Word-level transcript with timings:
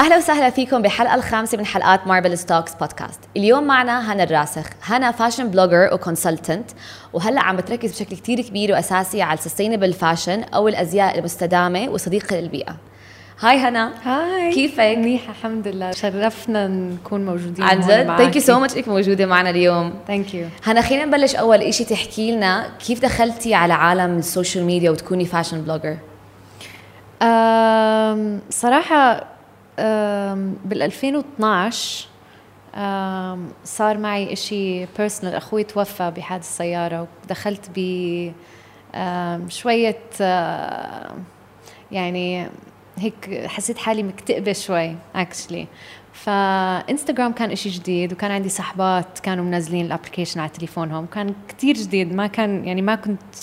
أهلا 0.00 0.16
وسهلا 0.16 0.50
فيكم 0.50 0.82
بالحلقة 0.82 1.14
الخامسة 1.14 1.58
من 1.58 1.66
حلقات 1.66 2.06
ماربل 2.06 2.38
ستوكس 2.38 2.74
بودكاست 2.74 3.20
اليوم 3.36 3.64
معنا 3.64 4.12
هنا 4.12 4.22
الراسخ 4.22 4.66
هنا 4.82 5.10
fashion 5.12 5.50
blogger 5.50 5.94
و 5.94 6.01
consultant 6.01 6.70
وهلأ 7.12 7.40
عم 7.40 7.56
بتركز 7.56 7.92
بشكل 7.92 8.16
كتير 8.16 8.40
كبير 8.40 8.72
وأساسي 8.72 9.22
على 9.22 9.38
ال 9.38 9.43
sustainable 9.43 9.92
fashion 9.92 10.42
أو 10.42 10.68
الأزياء 10.68 11.18
المستدامة 11.18 11.88
وصديقه 11.88 12.36
للبيئه 12.36 12.76
hi 13.40 13.56
هنا 13.58 13.92
hi 14.04 14.52
كيفك؟ 14.52 14.80
منيحة 14.80 15.30
الحمد 15.30 15.68
لله. 15.68 15.90
شرفنا 15.90 16.68
نكون 16.68 17.26
موجودين 17.26 17.64
عن 17.64 17.80
جد. 17.80 17.86
thank 17.86 18.36
you 18.36 18.42
so 18.42 18.60
much 18.60 18.76
إنك 18.76 18.88
موجودة 18.88 19.26
معنا 19.26 19.50
اليوم. 19.50 19.94
thank 20.06 20.34
you 20.34 20.46
هنا 20.66 20.80
خلينا 20.80 21.04
نبلش 21.04 21.34
أول 21.34 21.74
شيء 21.74 21.86
تحكي 21.86 22.32
لنا. 22.32 22.70
كيف 22.86 23.02
دخلتي 23.02 23.54
على 23.54 23.72
عالم 23.72 24.18
ال 24.18 24.25
social 24.25 24.64
media 24.64 24.90
وتكوني 24.90 25.24
fashion 25.24 25.60
blogger 25.62 25.96
صراحة 28.50 29.24
بال 30.64 30.82
2012 30.82 32.06
أم، 32.74 33.48
صار 33.64 33.98
معي 33.98 34.32
إشي 34.32 34.86
personal 34.86 35.34
أخوي 35.34 35.64
توفى 35.64 36.12
بحادث 36.16 36.56
سيارة 36.56 37.06
ودخلت 37.24 37.70
ب 37.76 37.78
أم، 38.94 39.50
شوية 39.50 39.98
أم، 40.20 41.24
يعني 41.92 42.48
هيك 42.98 43.46
حسيت 43.46 43.78
حالي 43.78 44.02
مكتئبة 44.02 44.52
شوي 44.52 44.96
actually 45.14 45.66
فإنستغرام 46.12 47.32
كان 47.32 47.50
إشي 47.50 47.68
جديد 47.68 48.12
وكان 48.12 48.30
عندي 48.30 48.48
صحبات 48.48 49.18
كانوا 49.18 49.44
منزلين 49.44 49.86
ال 49.86 49.91
application 49.91 50.40
على 50.40 50.48
تليفونهم. 50.48 51.06
كان 51.06 51.34
كتير 51.48 51.74
جديد 51.74 52.12
ما 52.12 52.26
كان 52.26 52.64
يعني 52.64 52.82
ما 52.82 52.94
كنت 52.94 53.34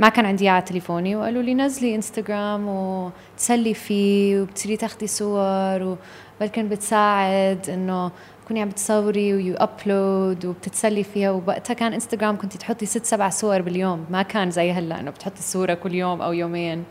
ما 0.00 0.08
كان 0.08 0.26
عندي 0.26 0.48
على 0.48 0.62
تليفوني. 0.62 1.16
وقالوا 1.16 1.42
لي 1.42 1.54
نزلي 1.54 1.94
إنستغرام 1.94 2.68
وتسلي 2.68 3.74
فيه 3.74 4.40
وبتصيري 4.40 4.76
تاخدي 4.76 5.06
صور 5.06 5.96
وبلكن 6.40 6.68
بتساعد 6.68 7.70
إنه 7.70 8.10
تكوني 8.44 8.62
عم 8.62 8.68
بتصوري 8.68 9.34
و 9.34 9.54
you 9.54 9.85
upload 9.85 10.46
وبتتسلي 10.46 11.04
فيها. 11.04 11.30
ووقتها 11.30 11.74
كان 11.74 11.92
إنستغرام 11.92 12.38
كنت 12.38 12.56
تحطي 12.56 12.86
ست 12.86 13.04
سبع 13.04 13.28
صور 13.28 13.62
باليوم. 13.62 14.06
ما 14.10 14.22
كان 14.22 14.50
زي 14.50 14.72
هلأ 14.72 15.00
إنه 15.00 15.10
بتحطي 15.10 15.42
صورة 15.42 15.74
كل 15.74 15.94
يوم 15.94 16.22
أو 16.22 16.32
يومين. 16.32 16.84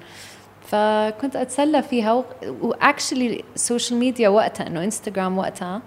فكنت 0.71 1.35
أتسلى 1.35 1.81
فيها. 1.81 2.23
و 2.61 2.70
actually 2.70 3.43
ال 3.55 3.61
social 3.61 3.99
media 3.99 4.29
وقتها 4.29 4.67
إنه 4.67 4.83
انستغرام 4.83 5.37
وقتها 5.37 5.81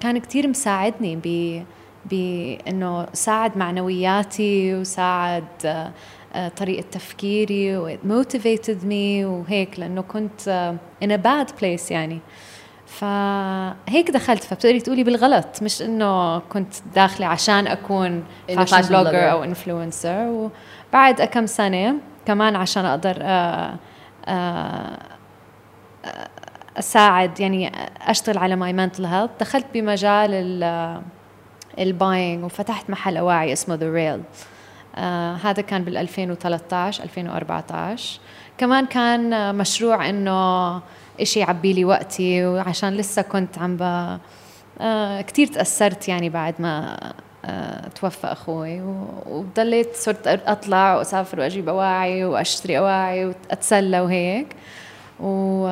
كان 0.00 0.18
كتير 0.18 0.48
مساعدني 0.48 1.16
ب 1.16 1.62
بانه 2.10 3.06
ساعد 3.12 3.58
معنوياتي 3.58 4.74
وساعد 4.74 5.44
آه، 6.34 6.48
طريقة 6.48 6.84
تفكيري 6.90 7.76
و 7.76 7.96
it 7.96 7.98
motivated 8.08 8.84
me 8.84 9.24
وهيك 9.24 9.78
لأنه 9.78 10.02
كنت 10.02 10.74
in 11.04 11.08
a 11.08 11.18
bad 11.18 11.50
place 11.60 11.90
يعني. 11.90 12.18
فهيك 12.86 14.10
دخلت. 14.10 14.44
فبتقدري 14.44 14.80
تقولي 14.80 15.04
بالغلط 15.04 15.62
مش 15.62 15.82
إنه 15.82 16.38
كنت 16.38 16.74
داخلة 16.94 17.26
عشان 17.26 17.66
أكون 17.66 18.24
fashion 18.56 18.80
blogger. 18.80 19.30
أو 19.30 19.44
influencer 19.44 20.50
وبعد 20.92 21.22
كم 21.22 21.46
سنة 21.46 21.94
كمان 22.30 22.56
عشان 22.56 22.84
أقدر 22.84 23.16
آه، 23.20 23.74
آه، 24.26 24.98
أساعد 26.78 27.40
يعني 27.40 27.72
أشتغل 28.02 28.38
على 28.38 28.56
my 28.56 28.72
mental 28.72 29.04
health 29.06 29.30
دخلت 29.40 29.66
بمجال 29.74 30.30
ال- 30.34 31.02
ال 31.78 31.87
buying 31.87 32.44
وفتحت 32.44 32.90
محل 32.90 33.16
أواعي 33.16 33.52
اسمه 33.52 33.74
The 33.74 33.92
Real 33.92 34.22
آه 34.96 35.34
هذا 35.34 35.62
كان 35.62 35.84
بال 35.84 35.96
2013 35.96 37.04
2014 37.04 38.20
كمان 38.58 38.86
كان 38.86 39.32
آه، 39.32 39.52
مشروع 39.52 40.08
إنه 40.08 40.80
إشي 41.20 41.40
يعبي 41.40 41.72
لي 41.72 41.84
وقتي 41.84 42.46
وعشان 42.46 42.94
لسه 42.94 43.22
كنت 43.22 43.58
عم 43.58 43.76
ب 43.76 43.82
آه 44.80 45.20
كثير 45.20 45.46
تأثرت 45.46 46.08
يعني 46.08 46.28
بعد 46.28 46.54
ما 46.58 46.94
آه 47.06 47.14
توفى 47.94 48.26
أخوي 48.26 48.80
وضليت 49.26 49.96
صرت 49.96 50.26
أطلع 50.26 50.96
وأسافر 50.96 51.40
وأجيب 51.40 51.68
أواعي 51.68 52.24
وأشتري 52.24 52.78
أواعي 52.78 53.26
وأتسلى 53.26 54.00
وهيك. 54.00 54.56
و 55.20 55.68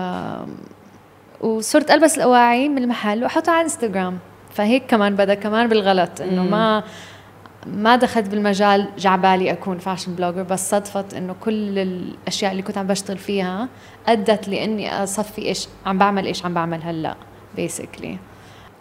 وصرت 1.41 1.91
ألبس 1.91 2.17
الأواعي 2.17 2.69
من 2.69 2.79
المحل 2.79 3.23
وأحطها 3.23 3.53
على 3.53 3.63
انستغرام 3.63 4.19
فهيك 4.51 4.87
كمان 4.87 5.17
بدأ 5.17 5.35
كمان 5.35 5.69
بالغلط 5.69 6.21
إنه 6.21 6.43
ما 6.43 6.85
ما 7.67 7.97
دخلت 7.97 8.29
بالمجال 8.29 8.89
جاي 8.99 9.17
عبالي 9.17 9.53
أكون 9.53 9.79
fashion 9.79 10.15
blogger 10.15 10.43
بس 10.43 10.71
صدف 10.71 11.15
إنه 11.15 11.35
كل 11.41 11.79
الأشياء 11.79 12.53
اللي 12.53 12.63
كنت 12.63 12.79
عم 12.79 12.87
بشتغل 12.87 13.19
فيها 13.19 13.69
أدت 14.07 14.49
لإني 14.49 15.03
أصفي 15.03 15.43
إيش 15.43 15.69
عم 15.87 15.99
بعمل 15.99 16.27
إيش 16.27 16.45
عم 16.45 16.55
بعمل 16.55 16.83
هلأ 16.83 17.17
basically 17.57 18.19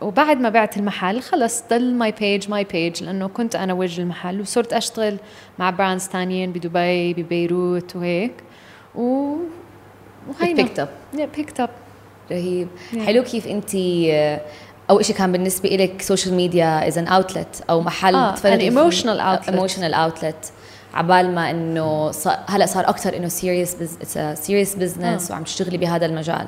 وبعد 0.01 0.37
ما 0.41 0.49
بعت 0.49 0.77
المحل 0.77 1.21
خلص 1.21 1.63
ضل 1.69 1.93
my 1.93 2.11
page 2.11 2.49
my 2.49 2.63
page 2.63 3.03
لأنه 3.03 3.27
كنت 3.27 3.55
أنا 3.55 3.73
وجه 3.73 4.01
المحل 4.01 4.41
وصرت 4.41 4.73
أشتغل 4.73 5.17
مع 5.59 5.69
brands 5.69 6.03
ثانيين 6.07 6.51
بدبي 6.51 7.13
ببيروت 7.13 7.95
وهيك 7.95 8.33
و 8.95 9.35
وهي 10.29 10.42
ال 10.42 10.46
page 10.46 10.63
picked 10.63 10.79
up. 10.79 11.17
picked 11.35 11.59
up 11.59 11.69
رهيب 12.31 12.67
Yeah. 12.93 12.97
حلو 12.97 13.23
كيف 13.23 13.47
أنت 13.47 13.69
أول 14.89 15.05
شيء 15.05 15.15
كان 15.15 15.31
بالنسبة 15.31 15.69
لك 15.69 16.01
social 16.01 16.33
media 16.35 16.87
as 16.87 16.97
an 16.97 17.07
outlet 17.07 17.63
أو 17.69 17.81
محل 17.81 18.15
آه، 18.15 18.35
an 18.35 18.37
فيه- 18.39 18.69
emotional 18.71 19.19
outlet. 19.19 19.49
emotional 19.49 19.93
outlet 19.93 20.51
عبال 20.93 21.35
ما 21.35 21.51
إنه 21.51 22.11
صار 22.11 22.37
هلأ 22.47 22.65
صار 22.65 22.89
أكثر 22.89 23.17
إنه 23.17 23.27
serious 23.27 23.75
serious 24.33 24.75
business 24.75 25.31
آه. 25.31 25.33
وعم 25.33 25.43
تشتغلي 25.43 25.77
بهذا 25.77 26.05
المجال 26.05 26.47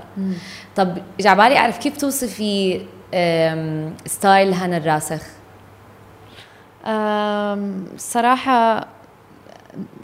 طب 0.75 0.97
اجى 1.19 1.29
عبالي 1.29 1.57
أعرف 1.57 1.77
كيف 1.77 1.97
توصفي 1.97 2.81
style 4.05 4.53
هنا 4.53 4.77
الراسخ؟ 4.77 5.23
صراحة 7.97 8.87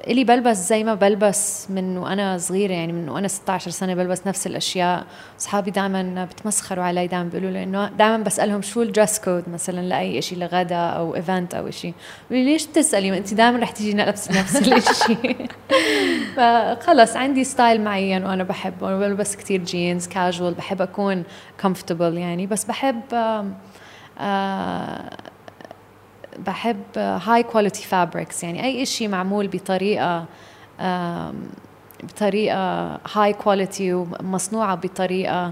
أنا 0.07 0.23
بلبس 0.23 0.57
زي 0.57 0.83
ما 0.83 0.93
بلبس 0.93 1.71
من 1.71 1.97
وأنا 1.97 2.37
صغيرة 2.37 2.73
يعني 2.73 2.93
من 2.93 3.09
وأنا 3.09 3.27
16 3.27 3.71
سنة 3.71 3.93
بلبس 3.93 4.27
نفس 4.27 4.47
الأشياء. 4.47 5.05
أصحابي 5.39 5.71
دائما 5.71 6.25
بتمسخروا 6.25 6.83
علي 6.83 7.07
دائما 7.07 7.29
بيقولوا 7.29 7.51
لي 7.51 7.63
إنه 7.63 7.89
دائما 7.89 8.17
بسألهم 8.17 8.61
شو 8.61 8.81
ال 8.81 8.88
dress 8.88 9.19
code 9.19 9.49
مثلا 9.49 9.81
لأي 9.81 10.21
شيء 10.21 10.37
لغدا 10.37 10.75
أو 10.75 11.15
event 11.16 11.53
أو 11.53 11.71
شيء 11.71 11.93
بيقولوا 12.29 12.47
لي 12.47 12.53
ليش 12.53 12.67
بتسألي؟ 12.67 13.11
ما 13.11 13.17
أنت 13.17 13.33
دائما 13.33 13.59
رح 13.59 13.71
تيجي 13.71 13.93
نفس 13.93 14.31
نفس 14.37 14.55
الشيء 14.55 15.47
فخلص 16.35 17.15
عندي 17.15 17.43
style 17.43 17.81
معين 17.81 18.25
وأنا 18.25 18.43
بحبه 18.43 18.87
أنا 18.87 18.99
بلبس 18.99 19.35
كتير 19.35 19.63
jeans 19.63 20.07
casual 20.07 20.53
بحب 20.53 20.81
أكون 20.81 21.23
comfortable 21.63 22.01
يعني. 22.01 22.47
بس 22.47 22.65
بحب 22.65 23.01
آه 24.19 25.09
بحب 26.40 26.97
high 26.97 27.43
quality 27.43 27.83
fabrics 27.83 28.43
يعني 28.44 28.66
أي 28.66 28.85
شيء 28.85 29.07
معمول 29.07 29.47
بطريقة 29.47 30.25
بطريقة 32.03 33.00
high 33.13 33.33
quality 33.33 33.93
ومصنوعة 33.94 34.75
بطريقة 34.75 35.51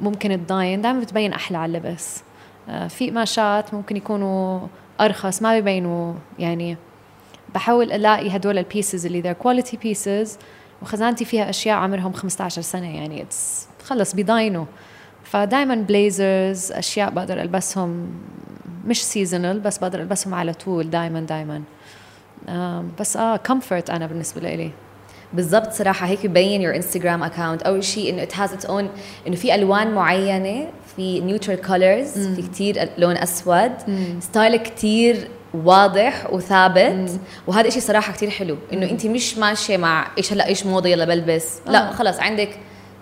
ممكن 0.00 0.46
تضاين. 0.46 0.82
دائما 0.82 1.00
بتبين 1.00 1.32
أحلى 1.32 1.58
على 1.58 1.78
اللبس. 1.78 2.22
في 2.88 3.10
قماشات 3.10 3.74
ممكن 3.74 3.96
يكونوا 3.96 4.60
أرخص 5.00 5.42
ما 5.42 5.54
بيبينوا. 5.54 6.14
يعني 6.38 6.76
بحاول 7.54 7.92
ألاقي 7.92 8.36
هدول 8.36 8.58
ال 8.58 8.65
pieces 8.65 9.06
اللي 9.06 9.22
they're 9.22 9.46
quality 9.46 9.76
pieces. 9.76 10.28
وخزانتي 10.82 11.24
فيها 11.24 11.50
أشياء 11.50 11.76
عمرهم 11.76 12.12
15 12.12 12.62
سنة. 12.62 12.96
يعني 12.96 13.26
خلص 13.84 14.14
بيضاينوا. 14.14 14.64
فدائما 15.24 15.74
blazers 15.74 16.72
أشياء 16.72 17.10
بقدر 17.10 17.42
ألبسهم 17.42 18.10
مش 18.86 19.04
seasonal 19.04 19.60
بس 19.60 19.78
بقدر 19.78 20.00
ألبسهم 20.00 20.34
على 20.34 20.52
طول 20.52 20.90
دائما 20.90 21.20
دائما 21.20 21.62
بس 23.00 23.16
آه 23.16 23.36
comfort 23.36 23.90
أنا 23.90 24.06
بالنسبة 24.06 24.40
لي 24.40 24.70
بالضبط 25.32 25.72
صراحة 25.72 26.06
هيك 26.06 26.26
ببين 26.26 26.62
your 26.62 26.76
Instagram 26.76 27.22
account 27.22 27.62
أول 27.62 27.84
شيء 27.84 28.10
إنه 28.10 28.22
it 28.22 28.36
has 28.36 28.52
its 28.52 28.66
own 28.66 28.88
إنه 29.26 29.36
في 29.36 29.54
ألوان 29.54 29.94
معينة 29.94 30.68
في 30.96 31.20
neutral 31.20 31.60
colors 31.60 32.18
في 32.18 32.42
كتير 32.42 32.88
لون 32.98 33.16
أسود. 33.16 33.72
style 34.20 34.56
كتير 34.56 35.28
واضح 35.54 36.32
وثابت. 36.32 37.20
وهذا 37.46 37.68
إشي 37.68 37.80
صراحة 37.80 38.12
كتير 38.12 38.30
حلو. 38.30 38.56
إنه 38.72 38.90
انت 38.90 39.06
مش 39.06 39.38
ماشية 39.38 39.76
مع 39.76 40.06
إيش 40.18 40.32
هلأ 40.32 40.46
إيش 40.46 40.66
موضة 40.66 40.88
يلا 40.88 41.04
بلبس. 41.04 41.58
لا 41.66 41.88
آه. 41.88 41.92
خلص 41.92 42.20
عندك 42.20 42.48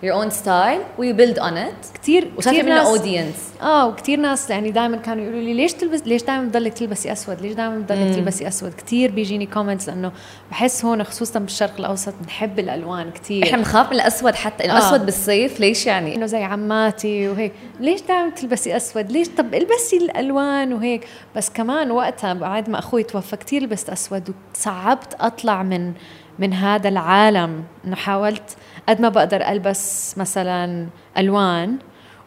your 0.03 0.13
own 0.13 0.31
style 0.31 0.81
we 0.97 1.13
build 1.13 1.37
on 1.39 1.57
it? 1.57 1.99
كثير 2.01 2.31
وشايفه 2.37 2.63
منه 2.63 2.89
audience 2.89 3.35
آه 3.61 3.87
وكثير 3.87 4.19
ناس 4.19 4.49
يعني 4.49 4.71
دائما 4.71 4.97
كانوا 4.97 5.23
يقولوا 5.23 5.41
لي 5.41 5.53
ليش 5.53 5.73
تلبس 5.73 6.01
ليش 6.05 6.23
دائما 6.23 6.43
بتضلك 6.45 6.73
تلبسي 6.73 7.11
أسود؟ 7.11 7.41
ليش 7.41 7.53
دائما 7.53 7.79
بتضلك 7.79 8.15
تلبسي 8.15 8.47
أسود؟ 8.47 8.73
كثير 8.73 9.11
بيجيني 9.11 9.45
comments 9.45 9.89
لأنه 9.89 10.11
بحس 10.51 10.85
هون 10.85 11.03
خصوصا 11.03 11.39
بالشرق 11.39 11.73
الأوسط 11.79 12.13
بنحب 12.21 12.59
الألوان 12.59 13.11
كثير 13.11 13.43
إحنا 13.43 13.57
بنخاف 13.57 13.89
من 13.89 13.95
الأسود 13.95 14.35
حتى 14.35 14.65
انه 14.65 14.73
آه. 14.73 14.77
اسود 14.77 15.05
بالصيف 15.05 15.59
ليش 15.59 15.85
يعني؟ 15.85 16.15
إنه 16.15 16.25
زي 16.25 16.43
عماتي 16.43 17.27
وهيك 17.27 17.51
ليش 17.79 18.01
دائما 18.01 18.29
تلبسي 18.29 18.77
أسود؟ 18.77 19.11
ليش 19.11 19.27
طب 19.27 19.53
البسي 19.53 19.97
الألوان 19.97 20.73
وهيك. 20.73 21.07
بس 21.35 21.49
كمان 21.49 21.91
وقتها 21.91 22.33
بعد 22.33 22.69
ما 22.69 22.79
أخوي 22.79 23.03
توفى 23.03 23.35
كثير 23.35 23.63
لبست 23.63 23.89
أسود 23.89 24.33
وصعبت 24.55 25.15
أطلع 25.19 25.63
من 25.63 25.93
من 26.39 26.53
هذا 26.53 26.89
العالم. 26.89 27.63
إنه 27.85 27.95
حاولت 27.95 28.57
قد 28.89 29.01
ما 29.01 29.09
بقدر 29.09 29.41
ألبس 29.41 30.17
مثلا 30.17 30.87
ألوان 31.17 31.77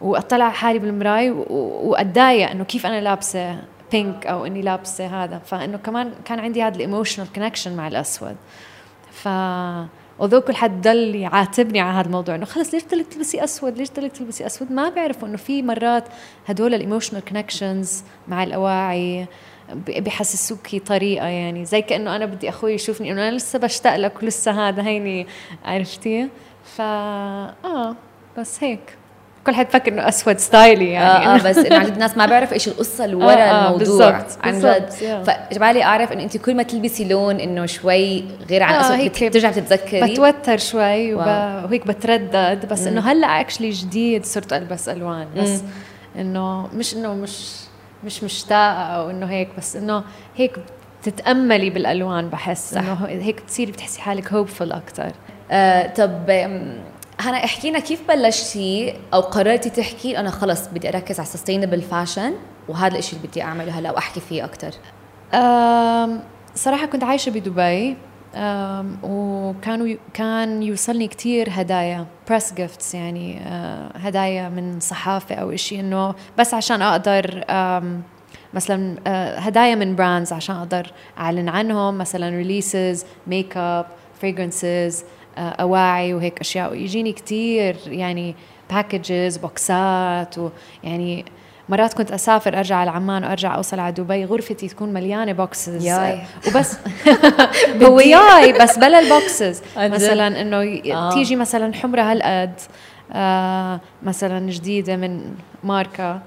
وأطلع 0.00 0.50
حالي 0.50 0.78
بالمراي 0.78 1.30
وأتضايق 1.30 2.50
إنه 2.50 2.64
كيف 2.64 2.86
أنا 2.86 3.00
لابسة 3.00 3.58
pink 3.92 4.26
أو 4.26 4.46
إني 4.46 4.62
لابسة 4.62 5.24
هذا. 5.24 5.38
فإنه 5.38 5.78
كمان 5.78 6.12
كان 6.24 6.40
عندي 6.40 6.62
هذا 6.62 6.76
ال 6.76 6.82
emotional 6.82 7.32
connection 7.32 7.76
مع 7.76 7.88
الأسود. 7.88 8.36
ف 9.10 9.28
و 10.18 10.21
though 10.21 10.40
كل 10.40 10.54
حد 10.54 10.82
ضل 10.82 11.14
يعاتبني 11.14 11.80
على 11.80 11.98
هذا 11.98 12.06
الموضوع 12.06 12.34
إنه 12.34 12.44
خلص 12.44 12.74
ليش 12.74 12.84
بدك 12.84 13.06
تلبسي 13.06 13.44
أسود؟ 13.44 13.78
ليش 13.78 13.90
بدك 13.90 14.12
تلبسي 14.12 14.46
أسود؟ 14.46 14.72
ما 14.72 14.88
بيعرفوا 14.88 15.28
إنه 15.28 15.36
في 15.36 15.62
مرات 15.62 16.04
هدول 16.46 16.74
ال 16.74 16.79
emotional 16.79 17.24
connections 17.24 18.02
مع 18.28 18.42
الأواعي 18.42 19.26
بحسسوكي 19.74 20.78
طريقة 20.78 21.26
يعني. 21.26 21.64
زي 21.64 21.82
كأنه 21.82 22.16
أنا 22.16 22.26
بدي 22.26 22.48
أخوي 22.48 22.72
يشوفني 22.72 23.12
إنه 23.12 23.28
أنا 23.28 23.36
لسه 23.36 23.58
بشتاق 23.58 23.96
لك 23.96 24.22
ولسه 24.22 24.68
هذا 24.68 24.82
هيني 24.82 25.26
عرفتي؟ 25.64 26.28
ف 26.64 26.80
آه 26.80 27.96
بس 28.38 28.64
هيك. 28.64 28.96
كل 29.46 29.54
حد 29.54 29.70
فكر 29.70 29.92
إنه 29.92 30.08
أسود 30.08 30.38
style 30.38 30.81
ي 30.81 30.90
يعني. 30.90 31.26
آه, 31.26 31.34
آه 31.34 31.50
بس 31.50 31.58
إنه 31.58 31.76
عن 31.78 31.86
جد 31.86 31.92
الناس 31.92 32.16
ما 32.16 32.26
بيعرف 32.26 32.52
إيش 32.52 32.68
القصة 32.68 33.04
اللي 33.04 33.16
ورا 33.16 33.32
آه 33.32 33.36
آه 33.36 33.66
الموضوع 33.66 34.24
عن 34.42 34.58
جد. 34.60 34.90
فعبالي 35.24 35.82
أعرف 35.82 36.12
إنه 36.12 36.22
انت 36.22 36.36
كل 36.36 36.54
ما 36.54 36.62
تلبسي 36.62 37.04
لون 37.04 37.40
إنه 37.40 37.66
شوي 37.66 38.24
غير 38.50 38.62
عن 38.62 38.74
آه 38.74 38.80
أسود 38.80 39.28
بترجعي 39.28 39.52
بتتذكري؟ 39.52 40.12
بتوتر 40.12 40.58
شوي 40.58 41.14
وهيك 41.14 41.86
بتردد 41.86 42.68
بس 42.70 42.86
إنه 42.86 43.00
هلأ 43.00 43.26
actually 43.26 43.70
جديد 43.70 44.24
صرت 44.24 44.52
ألبس 44.52 44.88
ألوان 44.88 45.28
بس 45.36 45.62
إنه 46.18 46.66
مش 46.74 46.94
إنه 46.94 47.14
مش 47.14 47.50
مش 48.04 48.24
مشتاقة 48.24 48.82
أو 48.82 49.10
إنه 49.10 49.26
هيك 49.26 49.48
بس 49.58 49.76
إنه 49.76 50.04
هيك 50.36 50.56
تتاملي 51.02 51.70
بالألوان 51.70 52.28
بحس 52.28 52.74
إنه 52.74 53.06
هيك 53.08 53.42
بتصيري 53.42 53.72
بتحسي 53.72 54.00
حالك 54.00 54.32
hopeful 54.32 54.72
أكثر 54.72 55.12
آه 55.52 55.86
طب 55.86 56.30
هنا 57.20 57.44
احكينا 57.44 57.78
كيف 57.78 58.08
بلشتي 58.08 58.94
أو 59.14 59.20
قررتي 59.20 59.70
تحكي 59.70 60.18
أنا 60.18 60.30
خلص 60.30 60.66
بدي 60.66 60.88
أركز 60.88 61.20
على 61.20 61.28
sustainable 61.28 61.82
fashion 61.82 62.32
وهذا 62.68 62.98
الشيء 62.98 63.18
اللي 63.18 63.28
بدي 63.28 63.42
أعمله 63.42 63.78
هلا 63.78 63.90
وأحكي 63.90 64.20
فيه 64.20 64.44
أكثر 64.44 64.70
صراحة 66.54 66.86
كنت 66.86 67.04
عايشة 67.04 67.30
بدبي 67.30 67.96
وكانوا 69.02 69.96
كان 70.14 70.62
يوصلني 70.62 71.08
كثير 71.08 71.48
هدايا 71.50 72.06
press 72.28 72.54
gifts 72.54 72.94
يعني 72.94 73.38
uh, 73.38 73.96
هدايا 73.96 74.48
من 74.48 74.80
صحافة 74.80 75.34
أو 75.34 75.56
شيء 75.56 75.80
إنه 75.80 76.14
بس 76.38 76.54
عشان 76.54 76.82
أقدر 76.82 77.44
مثلا 78.54 78.96
uh, 78.96 79.08
هدايا 79.46 79.74
من 79.74 79.96
brands 79.96 80.32
عشان 80.32 80.56
أقدر 80.56 80.92
أعلن 81.18 81.48
عنهم 81.48 81.98
مثلا 81.98 82.36
releases 82.36 83.04
makeup 83.26 83.86
fragrances 84.20 85.04
أواعي 85.38 86.14
وهيك 86.14 86.40
أشياء. 86.40 86.70
ويجيني 86.70 87.12
كثير 87.12 87.76
يعني 87.86 88.34
packages 88.70 89.36
boxات 89.36 90.34
ويعني 90.84 91.24
مرات 91.68 91.94
كنت 91.94 92.12
أسافر 92.12 92.58
أرجع 92.58 92.76
على 92.76 92.90
عمان 92.90 93.24
وأرجع 93.24 93.54
أوصل 93.54 93.80
على 93.80 93.92
دبي 93.92 94.24
غرفتي 94.24 94.68
تكون 94.68 94.92
مليانة 94.92 95.32
boxes 95.32 95.86
ياي. 95.86 96.20
وبس. 96.48 96.78
هو 97.82 98.00
ياي 98.00 98.52
بس 98.52 98.78
بلا 98.78 98.98
ال 98.98 99.09
boxes 99.09 99.62
مثلا 99.76 100.40
إنه 100.40 100.80
آه. 100.94 101.14
تيجي 101.14 101.36
مثلا 101.36 101.74
حمرة 101.74 102.02
هالقد 102.02 102.60
آه 103.12 103.80
مثلا 104.02 104.50
جديدة 104.50 104.96
من 104.96 105.34
ماركة. 105.64 106.20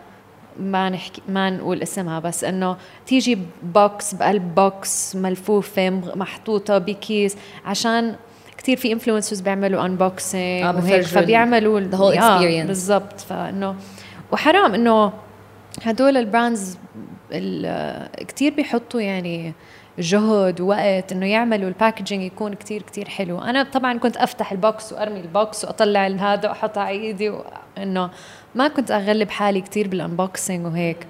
ما 0.60 0.90
نحكي 0.90 1.22
ما 1.30 1.50
نقول 1.50 1.82
اسمها 1.82 2.20
بس 2.20 2.44
إنه 2.44 2.78
تيجي 3.06 3.38
box 3.64 4.14
بقلب 4.14 4.56
box 4.56 5.16
ملفوفة 5.16 5.90
محطوطة 5.90 6.78
بكيس 6.78 7.38
عشان 7.66 8.16
كثير 8.66 8.78
في 8.78 8.92
influencers 8.92 9.42
بيعملوا 9.42 9.86
unboxing 9.86 10.64
آه 10.64 10.76
وهيك 10.76 11.02
فبيعملوا 11.02 11.80
the 11.80 11.98
whole 11.98 12.14
experience 12.18 12.68
بالضبط. 12.68 13.20
فإنه 13.20 13.76
وحرام 14.32 14.74
إنه 14.74 15.14
هدول 15.84 16.18
ال 16.18 16.26
brands 16.26 16.78
كثير 18.28 18.54
بيحطوا 18.54 19.02
يعني 19.02 19.54
جهد 20.00 20.62
ووقت 20.62 21.12
إنه 21.12 21.26
يعملوا 21.26 21.68
ال 21.68 21.73
packaging 21.73 22.24
يكون 22.24 22.54
كتير 22.54 22.82
كتير 22.82 23.08
حلو. 23.08 23.42
أنا 23.42 23.64
طبعا 23.64 23.98
كنت 23.98 24.18
أفتح 24.18 24.52
ال 24.52 24.62
box 24.62 24.94
وأرمي 24.94 25.20
ال 25.20 25.31
box 25.31 25.66
وأطلع 25.66 26.08
هذا 26.08 26.50
واحطها 26.50 26.84
على 26.84 27.00
إيدي 27.00 27.34
إنه 27.78 28.10
ما 28.56 28.68
كنت 28.68 28.92
أغلب 28.92 29.30
حالي 29.30 29.62
كتير 29.62 29.88
بال 29.88 30.03
unboxing 30.03 30.66
وهيك. 30.66 31.08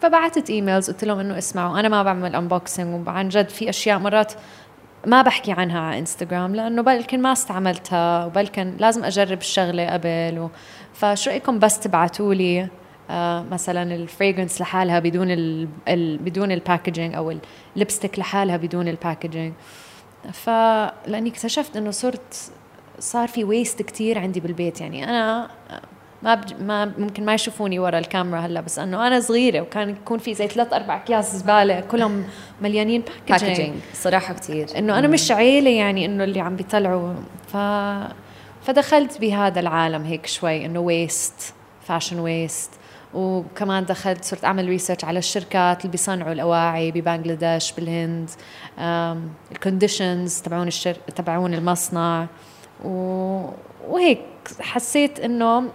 فبعثت 0.00 0.50
emails 0.50 0.90
قلت 0.90 1.04
لهم 1.04 1.18
إنه 1.18 1.38
اسمعوا 1.38 1.80
أنا 1.80 1.88
ما 1.88 2.02
بعمل 2.02 2.36
unboxing 2.36 3.08
وعن 3.08 3.28
جد 3.28 3.48
في 3.48 3.68
أشياء 3.68 3.98
مرات 3.98 4.32
ما 5.06 5.22
بحكي 5.22 5.52
عنها 5.52 5.80
على 5.80 5.98
انستغرام 5.98 6.54
لأنه 6.54 6.82
بلكن 6.82 7.22
ما 7.22 7.32
استعملتها 7.32 8.24
وبلكن 8.24 8.74
لازم 8.78 9.04
أجرب 9.04 9.38
الشغلة 9.38 9.86
قبل 9.86 10.38
و... 10.38 10.50
فشو 10.92 11.30
رأيكم 11.30 11.58
بس 11.58 11.80
تبعتوا 11.80 12.34
لي 12.34 12.68
آه 13.10 13.42
مثلا 13.42 13.94
ال 13.94 14.01
fragrance 14.01 14.60
لحالها 14.60 14.98
بدون 14.98 15.30
ال... 15.30 15.68
ال... 15.88 16.18
بدون 16.18 16.52
ال 16.52 16.58
packaging 16.58 17.14
أو 17.14 17.38
ال 17.76 17.81
lipstick 17.81 18.18
لحالها 18.18 18.56
بدون 18.56 18.88
ال 18.88 18.94
packaging 18.94 19.52
فلاني 20.32 21.30
اكتشفت 21.30 21.76
إنه 21.76 21.90
صرت 21.90 22.52
صار 22.98 23.28
في 23.28 23.44
waste 23.44 23.82
كتير 23.82 24.18
عندي 24.18 24.40
بالبيت. 24.40 24.80
يعني 24.80 25.04
أنا 25.04 25.50
ما 26.22 26.34
بج... 26.34 26.62
ما 26.62 26.92
ممكن 26.98 27.24
ما 27.24 27.34
يشوفوني 27.34 27.78
ورا 27.78 27.98
الكاميرا 27.98 28.40
هلا 28.40 28.60
بس 28.60 28.78
أنه 28.78 29.06
أنا 29.06 29.20
صغيرة 29.20 29.60
وكان 29.60 29.90
يكون 29.90 30.18
في 30.18 30.34
زي 30.34 30.48
ثلاث 30.48 30.72
أربع 30.72 30.96
أكياس 30.96 31.36
زبالة 31.36 31.80
كلهم 31.80 32.24
مليانين 32.62 33.02
packaging 33.28 33.74
صراحة 33.94 34.34
كثير 34.34 34.66
إنه 34.78 34.98
أنا 34.98 35.08
مش 35.08 35.30
عيلة 35.30 35.70
يعني 35.70 36.04
إنه 36.04 36.24
اللي 36.24 36.40
عم 36.40 36.56
بيطلعوا. 36.56 37.14
ف 37.52 37.56
فدخلت 38.66 39.20
بهذا 39.20 39.60
العالم 39.60 40.04
هيك 40.04 40.26
شوي 40.26 40.66
إنه 40.66 40.80
waste 40.80 41.54
fashion 41.82 42.18
waste 42.20 42.70
وكمان 43.14 43.84
دخلت 43.84 44.24
صرت 44.24 44.44
أعمل 44.44 44.68
research 44.68 45.04
على 45.04 45.18
الشركات 45.18 45.80
اللي 45.80 45.90
بيصنعوا 45.90 46.32
الأواعي 46.32 46.90
ببنغلاديش 46.90 47.72
بالهند 47.72 48.30
ال 49.52 49.60
conditions 49.60 50.40
تبعون 50.40 50.68
الشر... 50.68 50.94
تبعون 51.16 51.54
المصنع. 51.54 52.26
و... 52.84 52.90
وهيك 53.88 54.20
حسيت 54.60 55.20
إنه 55.20 55.68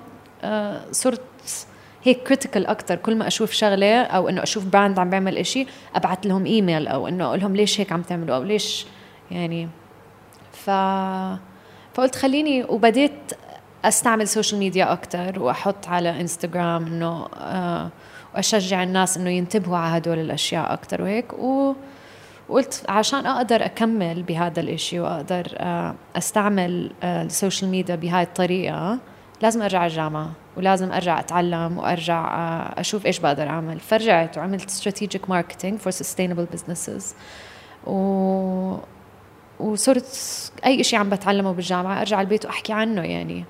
صرت 0.92 1.22
هيك 2.04 2.24
critical 2.24 2.66
أكثر 2.66 2.96
كل 2.96 3.16
ما 3.16 3.28
أشوف 3.28 3.52
شغلة 3.52 4.02
أو 4.02 4.30
إنه 4.30 4.44
أشوف 4.44 4.66
brand 4.66 5.00
عم 5.00 5.10
بيعمل 5.10 5.38
إشي 5.38 5.66
أبعث 5.96 6.26
لهم 6.26 6.46
ايميل 6.46 6.88
أو 6.88 7.08
إنه 7.08 7.26
أقول 7.26 7.40
لهم 7.40 7.56
ليش 7.56 7.80
هيك 7.80 7.92
عم 7.92 8.02
تعملوا 8.02 8.36
أو 8.36 8.44
ليش 8.44 8.86
يعني. 9.32 9.70
ف 10.52 10.70
فقلت 11.94 12.16
خليني 12.16 12.64
وبديت 12.64 13.34
أستعمل 13.86 14.28
social 14.28 14.60
media 14.60 14.94
أكثر 14.94 15.40
وأحط 15.40 15.88
على 15.88 16.22
انستغرام 16.22 16.86
إنه 16.86 17.28
آه 17.38 17.90
وأشجع 18.36 18.84
الناس 18.84 19.18
إنه 19.18 19.30
ينتبهوا 19.30 19.78
على 19.78 19.98
هدول 19.98 20.20
الأشياء 20.20 20.74
أكثر 20.74 21.02
وهيك. 21.02 21.34
و 21.34 21.74
وقلت 22.50 22.86
عشان 22.90 23.26
أقدر 23.26 23.66
أكمل 23.66 24.24
بهذا 24.24 24.60
الإشي 24.60 25.00
وأقدر 25.00 25.48
آه 25.58 25.96
أستعمل 26.16 26.92
آه 27.04 27.24
ال 27.24 27.31
social 27.31 27.72
media 27.72 27.96
بهاي 27.96 28.24
الطريقة 28.24 29.00
لازم 29.42 29.62
ارجع 29.62 29.86
الجامعة 29.86 30.32
ولازم 30.58 30.92
ارجع 30.92 31.20
اتعلم 31.20 31.78
وارجع 31.78 32.36
آه، 32.36 32.80
أشوف 32.80 33.06
إيش 33.06 33.20
بقدر 33.20 33.48
اعمل. 33.48 33.80
فرجعت 33.80 34.38
وعملت 34.38 34.72
strategic 34.72 35.22
marketing 35.30 35.74
for 35.86 35.92
sustainable 35.92 36.56
businesses. 36.56 37.04
و 37.88 38.78
وصرت 39.60 40.52
أي 40.66 40.84
شيء 40.84 41.00
عم 41.00 41.10
بتعلمه 41.10 41.52
بالجامعة 41.52 42.02
أرجع 42.02 42.22
البيت 42.22 42.46
وأحكي 42.46 42.74
عنه 42.74 43.02
يعني. 43.02 43.46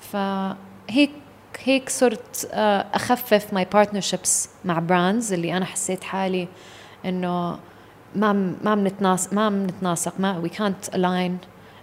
فهيك 0.00 1.10
هيك 1.64 1.88
صرت 1.88 2.48
آه، 2.52 2.86
أخفف 2.94 3.52
my 3.54 3.66
partnerships 3.72 4.48
مع 4.64 4.78
brands 4.78 5.32
اللي 5.32 5.56
أنا 5.56 5.64
حسيت 5.64 6.04
حالي 6.04 6.48
إنه 7.04 7.58
ما 8.16 8.32
ما 8.64 8.74
بنتناسق 8.74 9.32
ما 9.32 9.48
بنتناسق 9.48 10.14
ما 10.18 10.38
we 10.38 10.48
couldn't 10.48 10.94
align 10.94 11.38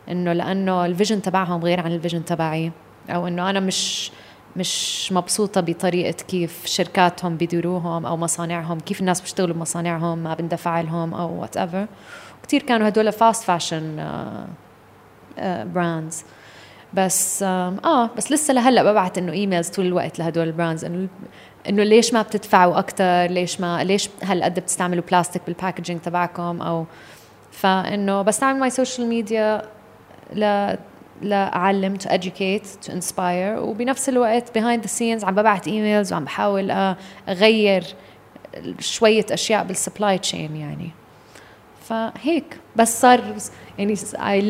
إنه 0.10 0.34
لأنه 0.34 0.86
ال 0.86 0.91
vision 0.91 1.22
تبعهم 1.22 1.64
غير 1.64 1.80
عن 1.80 1.92
ال 1.92 1.97
vision 1.97 2.26
تبعي. 2.26 2.72
أو 3.10 3.28
إنه 3.28 3.50
أنا 3.50 3.60
مش 3.60 4.12
مش 4.56 5.10
مبسوطة 5.12 5.62
بطريقة 5.62 6.24
كيف 6.28 6.66
شركاتهم 6.66 7.38
بيديروهم 7.38 8.06
أو 8.06 8.18
مصانعهم 8.18 8.80
كيف 8.80 9.00
الناس 9.00 9.22
بيشتغلوا 9.22 9.56
بمصانعهم 9.56 10.18
ما 10.18 10.34
بندفع 10.34 10.82
لهم 10.82 11.14
أو 11.14 11.42
whatever 11.42 11.88
كثير 12.44 12.62
كانوا 12.62 12.88
هدول 12.88 13.12
fast 13.12 13.44
fashion 13.44 14.08
brands 15.74 16.24
بس 16.94 17.44
آه 17.44 18.10
بس 18.18 18.32
لسه 18.32 18.54
لهلأ 18.54 18.92
ببعث 18.92 19.18
إنه 19.18 19.32
emails 19.32 19.70
طول 19.70 19.86
الوقت 19.86 20.20
لهدول 20.20 20.48
ال 20.48 20.53
brands 20.53 20.86
انه 20.86 21.08
إنه 21.70 21.84
ليش 21.84 22.14
ما 22.14 22.22
بتدفعوا 22.22 22.80
أكثر 22.80 23.26
ليش 23.26 23.62
ما 23.62 23.84
ليش 23.84 24.10
هالقد 24.24 24.60
بتستعملوا 24.60 25.04
بلاستيك 25.04 25.42
بال 25.48 25.58
packaging 25.58 26.02
تبعكم؟ 26.02 26.62
أو 26.62 26.86
فإنه 27.52 28.22
بستعمل 28.22 28.60
my 28.60 28.70
social 28.70 29.08
media 29.08 29.62
لأعلم 31.22 31.96
to 31.96 32.10
educate 32.10 32.86
to 32.86 32.94
inspire 32.94 33.60
وبنفس 33.60 34.10
الوقت 34.10 34.58
behind 34.58 34.82
the 34.82 34.90
scenes 34.90 35.24
عم 35.24 35.36
ببعث 35.36 35.68
emails 35.68 36.14
وعم 36.14 36.26
بحاول 36.26 36.72
آه، 36.72 36.98
أغير 37.30 37.84
شوية 38.80 39.26
أشياء 39.32 39.64
بال 39.64 39.77
supply 39.77 40.18
chain 40.18 40.56
يعني. 40.56 40.90
فهيك. 41.84 42.58
بس 42.76 43.02
صار 43.02 43.22
يعني 43.78 43.96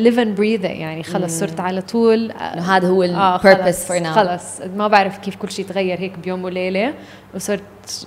live 0.04 0.16
and 0.16 0.38
breathe 0.38 0.64
it 0.64 0.70
يعني. 0.70 1.02
خلص 1.02 1.40
صرت 1.40 1.60
على 1.60 1.82
طول 1.82 2.32
هذا 2.58 2.88
هو 2.88 3.02
ال 3.02 3.12
purpose 3.12 3.86
for 3.86 3.98
now 3.98 4.14
خلص. 4.14 4.60
ما 4.60 4.88
بعرف 4.88 5.18
كيف 5.18 5.36
كل 5.36 5.50
شيء 5.50 5.66
تغير 5.66 6.00
هيك 6.00 6.18
بيوم 6.18 6.44
وليلة. 6.44 6.94
وصرت 7.34 8.06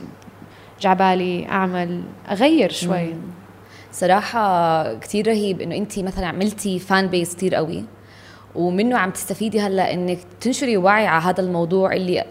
جعبالي 0.82 1.48
أعمل 1.50 2.02
أغير 2.32 2.72
شوي. 2.72 3.06
مم. 3.06 3.22
صراحة 3.92 4.94
كثير 4.94 5.28
رهيب 5.28 5.62
إنه 5.62 5.76
انت 5.76 6.00
مثلا 6.00 6.28
عملتي 6.28 6.80
fan 6.80 7.08
base 7.08 7.36
كثير 7.36 7.56
قوي. 7.56 7.84
ومنه 8.56 8.98
عم 8.98 9.12
تستفيدي 9.12 9.62
هلا 9.62 9.94
إنك 9.94 10.20
تنشري 10.42 10.78
وعي 10.78 11.08
على 11.08 11.24
هذا 11.24 11.42
الموضوع 11.42 11.94
اللي 11.94 12.24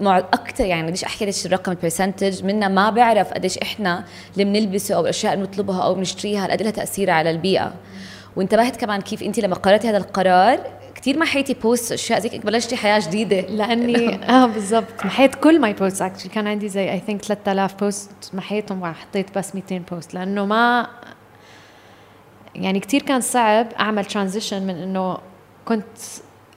مع 0.00 0.18
أكثر 0.18 0.64
يعني 0.64 0.86
بديش 0.86 1.04
أحكي 1.04 1.24
قديش 1.24 1.46
الرقم 1.46 1.72
ال 1.72 1.78
percentage 1.78 2.44
منا 2.44 2.68
ما 2.68 2.90
بعرف 2.90 3.32
قديش 3.32 3.58
إحنا 3.58 4.04
اللي 4.32 4.44
بنلبسه 4.44 4.94
أو 4.94 5.00
الأشياء 5.00 5.34
اللي 5.34 5.46
بنطلبها 5.46 5.82
أو 5.82 5.94
بنشتريها 5.94 6.46
قد 6.46 6.62
لها 6.62 6.70
تأثير 6.70 7.10
على 7.10 7.30
البيئة. 7.30 7.72
وانتبهت 8.36 8.76
كمان 8.76 9.00
كيف 9.00 9.22
انت 9.22 9.40
لما 9.40 9.54
قررتي 9.54 9.88
هذا 9.88 9.96
القرار 9.96 10.58
كثير 10.94 11.18
محيتي 11.18 11.54
post 11.54 11.92
أشياء 11.92 12.20
زي 12.20 12.38
بلشتي 12.38 12.76
حياة 12.76 13.00
جديدة. 13.00 13.40
لاني 13.40 14.14
آه 14.34 14.46
بالضبط. 14.46 15.04
محيت 15.04 15.34
كل 15.34 15.60
my 15.60 15.72
posts 15.72 16.02
actually 16.02 16.30
كان 16.30 16.46
عندي 16.46 16.68
زي 16.68 16.92
I 16.92 17.00
think 17.06 17.22
3000 17.22 17.74
post 17.74 18.10
محيتهم 18.32 18.82
وحطيت 18.82 19.38
بس 19.38 19.54
200 19.54 19.78
post 19.78 20.14
لأنه 20.14 20.46
ما 20.46 20.86
يعني 22.54 22.80
كثير 22.80 23.02
كان 23.02 23.20
صعب 23.20 23.66
أعمل 23.80 24.04
transition 24.04 24.62
من 24.62 24.74
إنه 24.74 25.18
كنت 25.64 25.98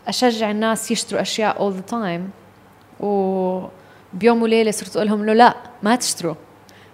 أشجع 0.07 0.51
الناس 0.51 0.91
يشتروا 0.91 1.21
أشياء 1.21 1.59
all 1.59 1.73
the 1.73 1.81
time 1.81 2.29
وبيوم 2.99 4.41
وليلة 4.41 4.71
صرت 4.71 4.95
أقول 4.95 5.07
لهم 5.07 5.25
لا 5.25 5.55
ما 5.83 5.95
تشتروا. 5.95 6.35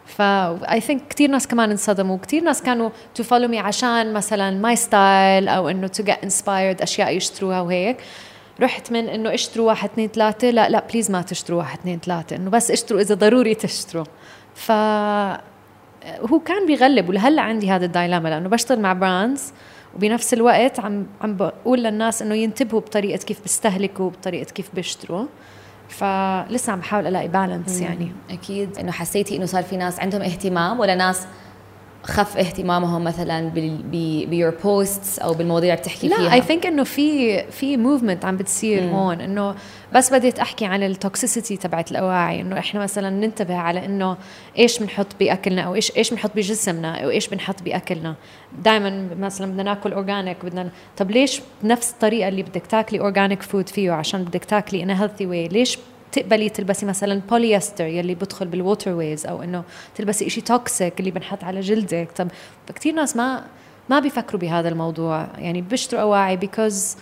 ف 0.06 0.22
I 0.21 0.81
think 0.81 1.07
كثير 1.08 1.30
ناس 1.30 1.48
كمان 1.48 1.72
انصدموا 1.72 2.18
كثير 2.18 2.44
ناس 2.44 2.62
كانوا 2.62 2.89
to 3.15 3.24
follow 3.24 3.48
me 3.48 3.60
عشان 3.60 4.13
مثلا 4.13 4.51
my 4.51 4.75
style 4.75 5.48
أو 5.48 5.70
إنه 5.70 5.88
to 5.88 6.03
get 6.03 6.24
inspired 6.24 6.81
أشياء 6.82 7.18
يشتروها 7.18 7.62
وهيك. 7.62 7.98
رحت 8.62 8.91
من 8.91 9.10
إنه 9.10 9.34
اشتروا 9.34 9.68
واحد 9.68 9.89
اثنين 9.89 10.10
ثلاثة 10.10 10.50
لا 10.50 10.70
لا 10.70 10.84
please 10.91 11.12
ما 11.12 11.22
تشتروا 11.22 11.60
واحد 11.60 11.80
اثنين 11.80 12.00
ثلاثة 12.00 12.36
إنه 12.36 12.50
بس 12.50 12.72
اشتروا 12.72 13.01
إذا 13.01 13.15
ضروري 13.15 13.56
تشتروا. 13.56 14.06
ف 14.56 14.72
هو 16.32 16.39
كان 16.46 16.65
بيغلب 16.68 17.10
ولهلأ 17.10 17.41
عندي 17.41 17.72
هذا 17.72 17.86
ال 17.86 17.91
dilemma 17.91 18.29
لأنه 18.30 18.50
بشتغل 18.50 18.80
مع 18.80 18.94
brands 18.93 19.53
وبنفس 19.95 20.33
الوقت 20.33 20.79
عم 20.79 21.05
عم 21.21 21.36
بقول 21.36 21.83
للناس 21.83 22.21
إنه 22.21 22.36
ينتبهوا 22.36 22.81
بطريقة 22.81 23.17
كيف 23.17 23.41
بيستهلكوا 23.41 24.10
بطريقة 24.10 24.51
كيف 24.51 24.69
بيشتروا. 24.74 25.25
فلسه 25.89 26.74
عم 26.74 26.79
بحاول 26.79 27.07
ألاقي 27.07 27.27
balance 27.27 27.81
يعني. 27.81 28.12
أكيد. 28.29 28.77
إنه 28.77 28.91
حسيتي 28.91 29.38
إنه 29.38 29.45
صار 29.45 29.63
في 29.63 29.77
ناس 29.77 30.00
عندهم 30.00 30.21
اهتمام 30.21 30.79
ولا 30.79 30.95
ناس 30.95 31.27
خف 32.03 32.38
اهتمامهم 32.38 33.03
مثلا 33.03 33.50
ب 34.25 34.31
your 34.31 34.53
posts 34.63 35.19
أو 35.20 35.34
بالمواضيع 35.34 35.74
اللي 35.74 35.81
بتحكي 35.81 36.08
لا 36.08 36.15
فيها؟ 36.15 36.25
لا 36.25 36.34
I 36.33 36.41
think 36.41 36.65
إنه 36.65 36.84
في 36.84 37.41
في 37.51 37.77
movement 37.77 38.25
عم 38.25 38.38
بتصير 38.38 38.84
مم. 38.84 38.89
هون 38.93 39.22
إنه 39.22 39.55
بس 39.93 40.13
بديت 40.13 40.39
أحكي 40.39 40.65
عن 40.65 40.84
ال 40.83 40.92
toxicity 40.92 41.57
تبعت 41.58 41.91
الأواعي 41.91 42.41
إنه 42.41 42.60
إحنا 42.60 42.79
مثلا 42.79 43.10
ننتبه 43.10 43.55
على 43.55 43.86
إنه 43.86 44.17
إيش 44.58 44.79
بنحط 44.79 45.08
بأكلنا 45.20 45.62
أو 45.62 45.75
إيش 45.75 45.98
إيش 45.98 46.12
بنحط 46.12 46.31
بجسمنا 46.36 47.03
أو 47.03 47.10
إيش 47.10 47.27
بنحط 47.27 47.63
بأكلنا. 47.63 48.15
دائما 48.63 49.10
مثلا 49.20 49.51
بدنا 49.51 49.63
ناكل 49.63 49.93
organic 49.93 50.45
بدنا 50.46 50.70
طب 50.98 51.12
ليش 51.12 51.41
بنفس 51.63 51.91
الطريقة 51.91 52.27
اللي 52.27 52.43
بدك 52.43 52.67
تاكلي 52.67 53.00
organic 53.00 53.41
food 53.41 53.69
فيه 53.70 53.91
عشان 53.91 54.24
بدك 54.24 54.46
تاكلي 54.46 54.84
in 54.83 54.89
healthy 54.89 55.25
way 55.25 55.48
ليش 55.48 55.77
تقبلي 56.12 56.50
تلبسي 56.50 56.86
مثلا 56.86 57.22
بوليستر 57.30 57.86
يلي 57.86 58.15
بدخل 58.15 58.48
بال 58.48 58.91
waterways 58.91 59.25
أو 59.25 59.44
إنه 59.44 59.63
تلبسي 59.96 60.30
شيء 60.30 60.44
toxic 60.43 61.00
اللي 61.00 61.12
بنحط 61.12 61.44
على 61.44 61.60
جلدك. 61.60 62.08
طب 62.15 62.27
كثير 62.75 62.94
ناس 62.94 63.15
ما 63.15 63.44
ما 63.89 64.00
بيفكروا 64.00 64.41
بهذا 64.41 64.70
الموضوع. 64.70 65.27
يعني 65.38 65.62
بيشتروا 65.62 66.01
أواعي 66.01 66.38
because 66.38 66.95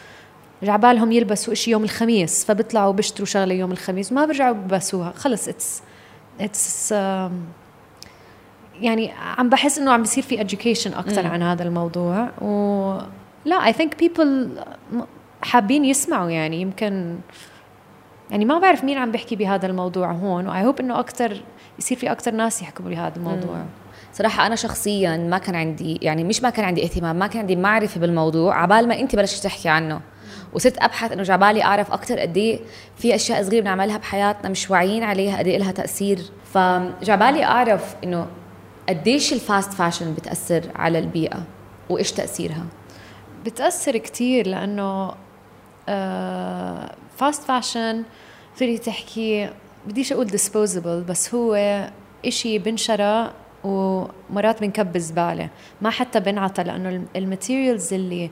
جعبالهم 0.64 1.12
يلبسوا 1.12 1.54
شيء 1.54 1.72
يوم 1.72 1.84
الخميس 1.84 2.46
فبيطلعوا 2.46 2.94
بيشتروا 2.94 3.26
شغلة 3.26 3.54
يوم 3.54 3.72
الخميس 3.72 4.12
ما 4.12 4.26
بيرجعوا 4.26 4.56
بيلبسوها. 4.56 5.14
خلص 5.16 5.48
it's 5.48 5.82
it's 6.40 6.92
يعني 8.82 9.12
عم 9.38 9.50
بحس 9.50 9.80
إنه 9.80 9.92
عم 9.92 10.02
بيصير 10.02 10.24
في 10.24 10.38
education 10.38 10.98
أكثر 10.98 11.28
عن 11.28 11.42
هذا 11.42 11.64
الموضوع. 11.64 12.30
و 12.42 12.98
لا 13.46 13.56
I 13.66 13.74
think 13.74 14.00
people 14.00 14.50
حابين 15.42 15.86
يسمعوا 15.86 16.30
يعني. 16.30 16.62
يمكن 16.62 17.16
يعني 18.32 18.46
ما 18.46 18.60
بعرف 18.60 18.84
مين 18.84 18.98
عم 18.98 19.12
بيحكي 19.12 19.36
بهذا 19.36 19.68
الموضوع 19.68 20.12
هون 20.12 20.48
و 20.48 20.66
I 20.66 20.69
hope 20.69 20.80
إنه 20.80 21.00
أكثر 21.00 21.42
يصير 21.80 21.98
في 21.98 22.12
أكثر 22.12 22.32
ناس 22.32 22.62
يحكوا 22.62 22.86
بهذا 22.86 23.16
الموضوع. 23.16 23.56
مم. 23.56 23.66
صراحة 24.14 24.46
أنا 24.46 24.56
شخصيا 24.56 25.18
ما 25.18 25.38
كان 25.38 25.56
عندي 25.56 26.00
يعني 26.02 26.24
مش 26.24 26.44
ما 26.44 26.50
كان 26.50 26.66
عندي 26.66 26.84
اهتمام 26.84 27.16
ما 27.16 27.28
كان 27.28 27.40
عندي 27.40 27.56
معرفة 27.56 28.00
بالموضوع 28.00 28.62
عبال 28.62 28.88
ما 28.88 29.00
أنت 29.00 29.16
بلشت 29.16 29.44
تحكي 29.44 29.70
عنه. 29.70 30.02
وصرت 30.54 30.78
أبحث 30.78 31.12
إنه 31.12 31.24
جعبالي 31.24 31.64
أعرف 31.64 31.92
أكثر 31.92 32.20
قد 32.20 32.38
إيه 32.38 32.60
في 32.98 33.16
أشياء 33.16 33.44
صغيرة 33.44 33.62
بنعملها 33.62 33.98
بحياتنا 33.98 34.50
مش 34.50 34.72
واعيين 34.72 35.04
عليها 35.04 35.38
قد 35.38 35.48
إيه 35.48 35.58
لها 35.58 35.72
تأثير. 35.72 36.20
فجعبالي 36.54 37.44
أعرف 37.44 37.96
إنه 38.04 38.28
قديش 38.90 39.34
ال 39.34 39.42
fast 39.42 39.74
fashion 39.74 40.14
بتأثر 40.14 40.64
على 40.76 41.00
البيئة 41.00 41.44
وإيش 41.90 42.12
تأثيرها؟ 42.12 42.66
بتأثر 43.46 43.98
كثير 43.98 44.48
لأنه 44.48 45.12
fast 47.20 47.44
fashion 47.44 48.04
very 48.56 48.78
تحكي 48.78 49.50
بديش 49.88 50.14
أقول 50.14 50.26
disposable 50.26 51.04
بس 51.04 51.36
هو 51.36 51.56
إشي 52.26 52.60
بنشرى 52.60 53.34
ومرات 53.64 54.62
بنكب 54.62 54.98
زباله 54.98 55.50
ما 55.82 55.90
حتى 55.90 56.20
بنعطى 56.20 56.64
لأنه 56.64 57.06
ال 57.16 57.24
materials 57.24 57.94
اللي 57.94 58.30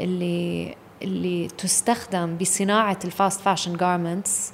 اللي 0.00 0.74
اللي 1.02 1.48
تستخدم 1.48 2.36
بصناعة 2.36 2.98
ال 3.04 3.11
fast 3.11 3.40
fashion 3.40 3.76
garments 3.76 4.52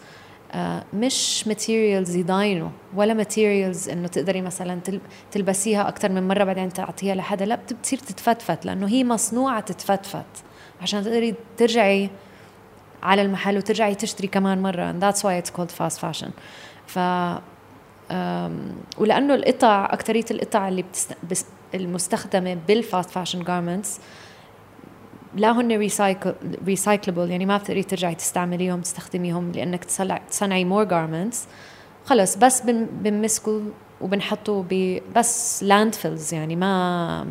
مش 0.95 1.47
materials 1.47 2.17
يضاينوا 2.17 2.71
ولا 2.95 3.15
materials 3.15 3.89
إنه 3.89 4.09
تقدري 4.09 4.41
مثلا 4.41 4.81
تلبسيها 5.33 5.89
أكثر 5.89 6.13
من 6.13 6.29
مرة 6.29 6.45
بعدين 6.45 6.73
تعطيها 6.73 7.15
لحدا. 7.15 7.45
لا 7.45 7.55
بتصير 7.55 7.99
تتفتفت 7.99 8.67
لأنه 8.67 8.89
هي 8.89 9.05
مصنوعة 9.05 9.61
تتفتفت. 9.61 10.45
عشان 10.83 11.05
تقدري 11.05 11.35
ترجعي 11.57 12.11
على 13.03 13.23
المحل 13.23 13.57
وترجعي 13.57 13.95
تشتري 13.95 14.29
كمان 14.29 14.63
مرة. 14.63 14.93
And 14.93 15.03
that's 15.03 15.23
why 15.23 15.43
it's 15.43 15.51
called 15.51 15.71
fast 15.71 16.01
fashion. 16.01 16.31
ف 16.87 16.99
ولأنه 18.99 19.35
القطع 19.35 19.89
اكثريه 19.93 20.25
القطع 20.31 20.69
اللي 20.69 20.83
بتست... 20.83 21.17
المستخدمة 21.75 22.59
بال 22.69 22.83
fast 22.83 23.11
fashion 23.11 23.43
garments 23.43 24.01
لا 25.37 25.53
هن 25.53 25.79
recycle 25.79 26.35
recyclable 26.67 27.31
يعني 27.31 27.47
ما 27.47 27.57
بتقدري 27.57 27.83
ترجعي 27.83 28.15
تستعمليهم 28.15 28.81
تستخدميهم 28.81 29.53
لأنك 29.53 29.85
تصنعي 30.31 30.65
more 30.65 30.85
garments 30.85 31.47
خلص 32.05 32.37
بس 32.37 32.63
بنمسكوا 32.71 33.61
وبنحطوا 34.01 34.65
بس 35.17 35.63
landfills 35.63 36.35
يعني 36.35 36.57
ما 36.57 37.27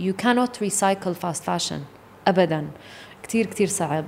you 0.00 0.12
cannot 0.22 0.66
recycle 0.66 1.14
fast 1.24 1.42
fashion 1.48 1.80
ابدا. 2.28 2.66
كتير 3.22 3.46
كتير 3.46 3.66
صعب. 3.66 4.04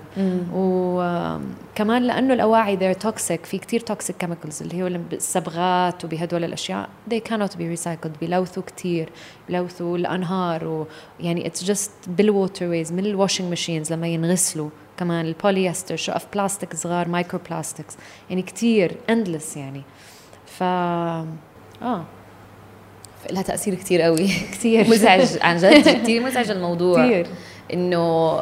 وكمان 0.55 2.03
لأنه 2.03 2.35
الأواعي 2.35 2.77
they're 2.79 2.99
toxic 3.07 3.45
في 3.45 3.59
كتير 3.59 3.81
toxic 3.81 4.25
chemicals 4.25 4.61
اللي 4.63 4.83
هو 4.83 4.87
الصبغات 5.13 6.05
وبهدول 6.05 6.45
الأشياء 6.45 6.89
they 7.11 7.21
cannot 7.31 7.51
be 7.51 7.79
recycled 7.79 8.19
بيلوثوا 8.21 8.63
كتير 8.63 9.09
بيلوثوا 9.49 9.97
الأنهار 9.99 10.87
ويعني 11.21 11.51
it's 11.51 11.67
just 11.67 11.91
بال 12.09 12.67
waterways 12.67 12.93
من 12.93 13.07
ال 13.07 13.12
washing 13.12 13.49
machines 13.49 13.93
لما 13.93 14.07
ينغسلوا 14.09 14.71
كمان 14.99 15.27
البوليستر 15.27 15.97
شقف 15.97 16.27
بلاستيك 16.35 16.75
صغار 16.77 17.09
microplastics 17.09 17.97
يعني 18.31 18.43
كتير 18.43 18.97
endless 19.11 19.57
يعني. 19.57 19.83
ف 20.47 20.63
آه. 20.63 22.05
لها 23.31 23.43
تأثير 23.43 23.75
كتير 23.75 24.01
قوي. 24.03 24.27
كثير 24.27 24.89
مزعج 24.91 25.27
عن 25.43 25.57
جد 25.57 25.89
كثير 26.03 26.23
مزعج 26.23 26.51
الموضوع. 26.57 27.07
كثير 27.07 27.27
إنه 27.73 28.37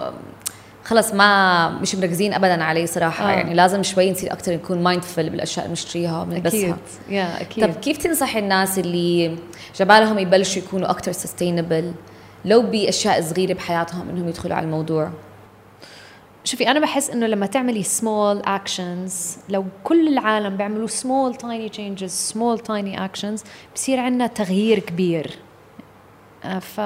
خلص 0.89 1.15
ما 1.15 1.69
مش 1.69 1.95
مركزين 1.95 2.35
ابدا 2.35 2.65
عليه 2.65 2.87
صراحة. 2.87 3.29
آه. 3.29 3.31
يعني 3.31 3.55
لازم 3.55 3.83
شوي 3.83 4.11
نصير 4.11 4.33
أكثر 4.33 4.53
نكون 4.53 4.85
mindful 4.85 5.17
بالأشياء 5.17 5.65
اللي 5.65 5.77
بنشتريها 5.77 6.23
وبنلبسها 6.23 6.61
أكيد. 6.61 6.77
يا 7.09 7.41
أكيد. 7.41 7.65
طب 7.65 7.81
كيف 7.81 7.97
تنصحي 7.97 8.39
الناس 8.39 8.79
اللي 8.79 9.37
جبالهم 9.77 10.19
يبلشوا 10.19 10.63
يكونوا 10.63 10.91
أكثر 10.91 11.13
sustainable 11.13 11.93
لو 12.45 12.63
بأشياء 12.63 13.21
صغيرة 13.23 13.55
بحياتهم 13.55 14.09
إنهم 14.09 14.29
يدخلوا 14.29 14.57
على 14.57 14.65
الموضوع؟ 14.65 15.11
شوفي 16.45 16.71
أنا 16.71 16.81
بحس 16.81 17.11
إنه 17.11 17.27
لما 17.27 17.47
تعملي 17.47 17.83
سمول 17.83 18.43
اكشنز 18.45 19.37
لو 19.49 19.65
كل 19.85 20.09
العالم 20.09 20.57
بيعملوا 20.57 20.87
small 20.87 21.35
tiny 21.35 21.69
changes 21.69 22.11
small 22.11 22.59
tiny 22.59 23.05
actions 23.05 23.45
بصير 23.75 24.01
عندنا 24.01 24.27
تغيير 24.27 24.79
كبير. 24.79 25.39
آه، 26.45 26.59
ف 26.59 26.81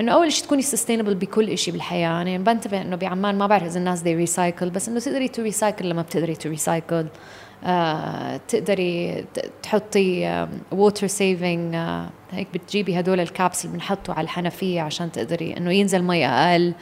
إنه 0.00 0.12
أول 0.12 0.32
شيء 0.32 0.44
تكوني 0.44 0.62
sustainable 0.62 1.14
بكل 1.14 1.58
شيء 1.58 1.72
بالحياة. 1.72 2.00
يعني 2.00 2.38
بنتبه 2.38 2.82
إنه 2.82 2.96
بعمان 2.96 3.38
ما 3.38 3.46
بعرف 3.46 3.64
إذا 3.64 3.78
الناس 3.78 4.00
they 4.00 4.14
recycle 4.14 4.70
بس 4.70 4.88
إنه 4.88 5.00
تقدري 5.00 5.28
to 5.28 5.42
recycle 5.42 5.88
لما 5.88 6.02
بتقدري 6.02 6.34
to 6.34 6.48
recycle 6.48 7.06
آه 7.64 8.40
تقدري 8.48 9.24
تحطي 9.62 10.46
water 10.72 11.06
saving 11.06 11.74
آه 11.74 12.10
هيك 12.32 12.48
بتجيبي 12.54 13.00
هدول 13.00 13.20
ال 13.20 13.29
caps 13.29 13.64
اللي 13.64 13.76
بنحطه 13.76 14.12
على 14.12 14.24
الحنفية 14.24 14.80
عشان 14.80 15.12
تقدري 15.12 15.56
إنه 15.56 15.72
ينزل 15.72 16.02
مي 16.02 16.26
أقل. 16.26 16.74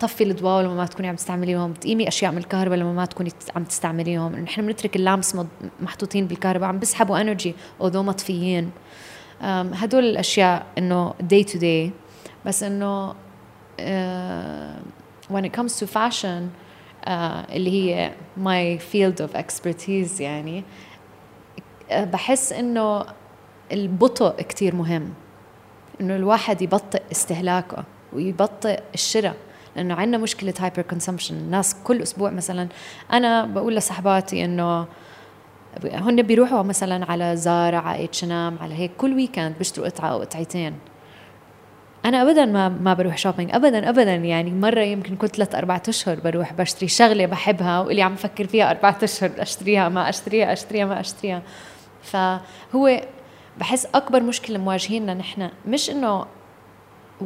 طفي 0.00 0.24
الاضواء 0.24 0.62
لما 0.62 0.74
ما 0.74 0.86
تكوني 0.86 1.08
عم 1.08 1.16
تستعمليهم. 1.16 1.72
تقيمي 1.72 2.08
أشياء 2.08 2.32
من 2.32 2.38
الكهرباء 2.38 2.78
لما 2.78 2.92
ما 2.92 3.04
تكوني 3.04 3.30
عم 3.56 3.64
تستعمليهم. 3.64 4.36
نحن 4.36 4.66
بنترك 4.66 4.96
ال 4.96 5.03
lamps 5.03 5.36
محطوطين 5.80 6.26
بالكهرباء 6.26 6.68
عم 6.68 6.78
بيسحبوا 6.78 7.20
energy 7.20 7.54
although 7.80 8.02
مطفيين. 8.02 8.70
هدول 9.42 10.04
الأشياء 10.04 10.66
إنه 10.78 11.14
day 11.32 11.44
to 11.44 11.56
day 11.58 11.90
بس 12.46 12.62
إنه 12.62 13.12
uh, 13.12 13.14
when 15.32 15.44
it 15.44 15.52
comes 15.60 15.72
to 15.80 15.86
fashion 15.86 16.42
uh, 17.06 17.10
اللي 17.50 17.70
هي 17.70 18.12
my 18.44 18.78
field 18.92 19.24
of 19.26 19.36
expertise 19.36 20.20
يعني 20.20 20.64
uh, 21.90 21.94
بحس 21.94 22.52
إنه 22.52 23.04
البطء 23.72 24.42
كتير 24.42 24.74
مهم. 24.74 25.14
إنه 26.00 26.16
الواحد 26.16 26.62
يبطئ 26.62 27.02
استهلاكه 27.12 27.84
ويبطئ 28.12 28.80
الشراء 28.94 29.36
لأنه 29.76 29.94
عندنا 29.94 30.18
مشكلة 30.18 30.54
hyper 30.58 30.82
consumption 30.82 31.34
الناس 31.34 31.76
كل 31.84 32.02
أسبوع 32.02 32.30
مثلا 32.30 32.68
أنا 33.12 33.44
بقول 33.46 33.76
لصحباتي 33.76 34.44
إنه 34.44 34.86
هن 35.92 36.22
بيروحوا 36.22 36.62
مثلا 36.62 37.10
على 37.10 37.36
زارا 37.36 37.76
على 37.76 38.04
اتش 38.04 38.24
على 38.60 38.74
هيك 38.74 38.90
كل 38.98 39.14
weekend 39.14 39.54
بيشتروا 39.58 39.88
قطعة 39.88 40.08
أو 40.08 40.20
قطعتين. 40.20 40.74
أنا 42.04 42.22
ابدا 42.22 42.44
ما 42.44 42.68
ما 42.68 42.94
بروح 42.94 43.18
shopping 43.18 43.50
ابدا 43.54 43.88
ابدا 43.88 44.14
يعني 44.14 44.50
مرة 44.50 44.80
يمكن 44.80 45.16
كنت 45.16 45.36
ثلاث 45.36 45.54
أربع 45.54 45.80
أشهر 45.88 46.20
بروح 46.20 46.52
بشتري 46.52 46.88
شغلة 46.88 47.26
بحبها 47.26 47.80
واللي 47.80 48.02
عم 48.02 48.14
فكر 48.14 48.46
فيها 48.46 48.70
أربع 48.70 48.96
أشهر 49.02 49.30
أشتريها 49.38 49.88
ما 49.88 50.08
أشتريها 50.08 50.52
أشتريها 50.52 50.86
ما 50.86 51.00
أشتريها. 51.00 51.42
فهو 52.02 53.00
بحس 53.58 53.86
أكبر 53.94 54.22
مشكلة 54.22 54.58
مواجهيننا 54.58 55.14
نحن 55.14 55.50
مش 55.68 55.90
إنه 55.90 56.26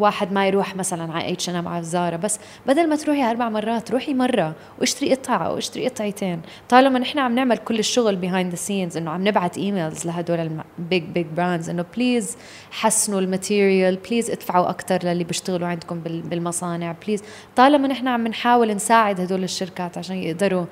واحد 0.00 0.32
ما 0.32 0.48
يروح 0.48 0.76
مثلا 0.76 1.12
على 1.12 1.32
اتش 1.32 1.48
ان 1.48 1.54
ام 1.54 1.68
على 1.68 1.84
زارا 1.84 2.16
بس 2.16 2.38
بدل 2.66 2.88
ما 2.88 2.96
تروحي 2.96 3.30
أربع 3.30 3.48
مرات 3.48 3.90
روحي 3.90 4.14
مرة 4.14 4.54
واشتري 4.80 5.14
قطعة 5.14 5.46
أو 5.46 5.58
اشتري 5.58 5.88
قطعتين. 5.88 6.42
طالما 6.68 6.98
نحن 6.98 7.18
عم 7.18 7.34
نعمل 7.34 7.56
كل 7.56 7.78
الشغل 7.78 8.16
behind 8.16 8.50
the 8.50 8.56
scenes 8.56 8.96
إنه 8.96 9.10
عم 9.10 9.28
نبعت 9.28 9.58
emails 9.58 10.06
لهدول 10.06 10.38
ال 10.78 10.84
big 10.84 11.02
big 11.02 11.26
brands 11.26 11.70
إنه 11.70 11.84
please 11.96 12.36
حسنوا 12.70 13.20
ال 13.20 13.29
material 13.29 13.96
please 13.96 14.30
ادفعوا 14.30 14.70
أكثر 14.70 14.98
للي 15.04 15.24
بيشتغلوا 15.24 15.68
عندكم 15.68 16.00
بالمصانع 16.00 16.94
please 17.06 17.22
طالما 17.56 17.88
نحن 17.88 18.08
عم 18.08 18.26
نحاول 18.26 18.74
نساعد 18.74 19.20
هدول 19.20 19.44
الشركات 19.44 19.98
عشان 19.98 20.16
يقدروا 20.16 20.64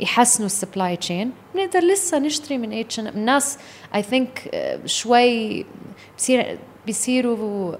يحسنوا 0.00 0.46
ال 0.46 0.53
supply 0.53 0.96
chain 0.96 1.30
بنقدر 1.54 1.80
لسه 1.80 2.18
نشتري 2.18 2.58
من 2.58 2.72
اتش 2.72 3.00
ان 3.00 3.06
الناس 3.06 3.58
I 3.94 4.02
think 4.02 4.50
شوي 4.86 5.64
بصير 6.18 6.58
بيصيروا 6.86 7.74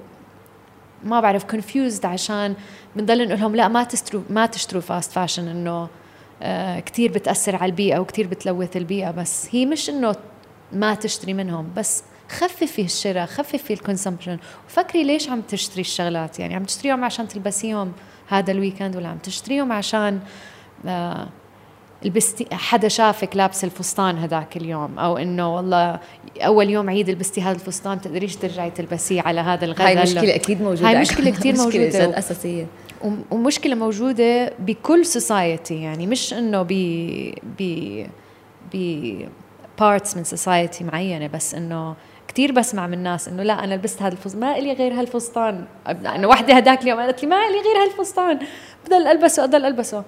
ما 1.04 1.20
بعرف 1.20 1.44
confused 1.44 2.06
عشان 2.06 2.54
بنضل 2.96 3.26
نقول 3.26 3.40
لهم 3.40 3.56
لا 3.56 3.68
ما 3.68 3.84
تشتروا 3.84 4.22
ما 4.30 4.46
تشتروا 4.46 4.82
fast 4.82 5.12
fashion 5.12 5.48
إنه 5.48 5.88
آه 6.42 6.80
كثير 6.80 7.12
بتأثر 7.12 7.56
على 7.56 7.70
البيئة 7.70 7.98
وكثير 7.98 8.26
بتلوث 8.26 8.76
البيئة 8.76 9.10
بس 9.10 9.48
هي 9.50 9.66
مش 9.66 9.90
إنه 9.90 10.14
ما 10.72 10.94
تشتري 10.94 11.34
منهم 11.34 11.70
بس 11.76 12.02
خففي 12.28 12.82
الشراء 12.82 13.26
خففي 13.26 13.72
ال 13.72 13.78
consumption 13.78 14.38
وفكري 14.68 15.04
ليش 15.04 15.28
عم 15.28 15.40
تشتري 15.40 15.80
الشغلات؟ 15.80 16.38
يعني 16.38 16.54
عم 16.54 16.64
تشتريهم 16.64 17.04
عشان 17.04 17.28
تلبسيهم 17.28 17.92
هذا 18.28 18.52
ال 18.52 18.58
weekend 18.58 18.96
ولا 18.96 19.08
عم 19.08 19.18
تشتريهم 19.18 19.72
عشان 19.72 20.20
آه 20.86 21.28
لبستي 22.04 22.46
حدا 22.52 22.88
شافك 22.88 23.36
لابس 23.36 23.64
الفستان 23.64 24.18
هذاك 24.18 24.56
اليوم 24.56 24.98
أو 24.98 25.16
إنه 25.18 25.56
والله 25.56 26.00
أول 26.40 26.70
يوم 26.70 26.90
عيد 26.90 27.10
لبستي 27.10 27.40
هذا 27.42 27.54
الفستان 27.54 28.00
تقدريش 28.00 28.36
ترجعي 28.36 28.70
تلبسيه 28.70 29.22
على 29.22 29.40
هذا 29.40 29.64
الغداء 29.64 29.86
هاي 29.86 30.02
مشكله 30.02 30.34
أكيد 30.34 30.62
موجودة 30.62 30.88
هاي 30.88 31.00
مشكلة 31.00 31.30
كثير 31.30 31.56
موجودة. 31.64 31.86
مشكله 31.86 32.18
أساسية. 32.18 32.66
ومشكلة 33.30 33.74
موجودة 33.74 34.52
بكل 34.58 35.06
society 35.06 35.82
يعني 35.82 36.06
مش 36.06 36.34
إنه 36.34 36.62
ب 36.62 36.72
ب 37.58 38.02
ب 38.74 39.14
parts 39.80 40.16
من 40.16 40.24
society 40.24 40.84
معينة 40.84 41.26
بس 41.26 41.54
إنه 41.54 41.94
كثير 42.28 42.52
بسمع 42.52 42.86
من 42.86 42.94
الناس 42.94 43.28
إنه 43.28 43.42
لا 43.42 43.64
أنا 43.64 43.74
لبست 43.74 44.02
هذا 44.02 44.12
الفستان 44.12 44.40
ما 44.40 44.58
لي 44.58 44.72
غير 44.72 44.92
هالفستان. 45.00 45.64
إنه 45.88 46.28
وحدة 46.28 46.54
هداك 46.54 46.82
اليوم 46.82 47.00
قالت 47.00 47.22
لي 47.22 47.28
ما 47.28 47.34
لي 47.48 47.60
غير 47.60 47.84
هالفستان 47.90 48.38
بضل 48.86 49.06
ألبسه 49.06 49.44
أضل 49.44 49.64
ألبسه. 49.64 50.04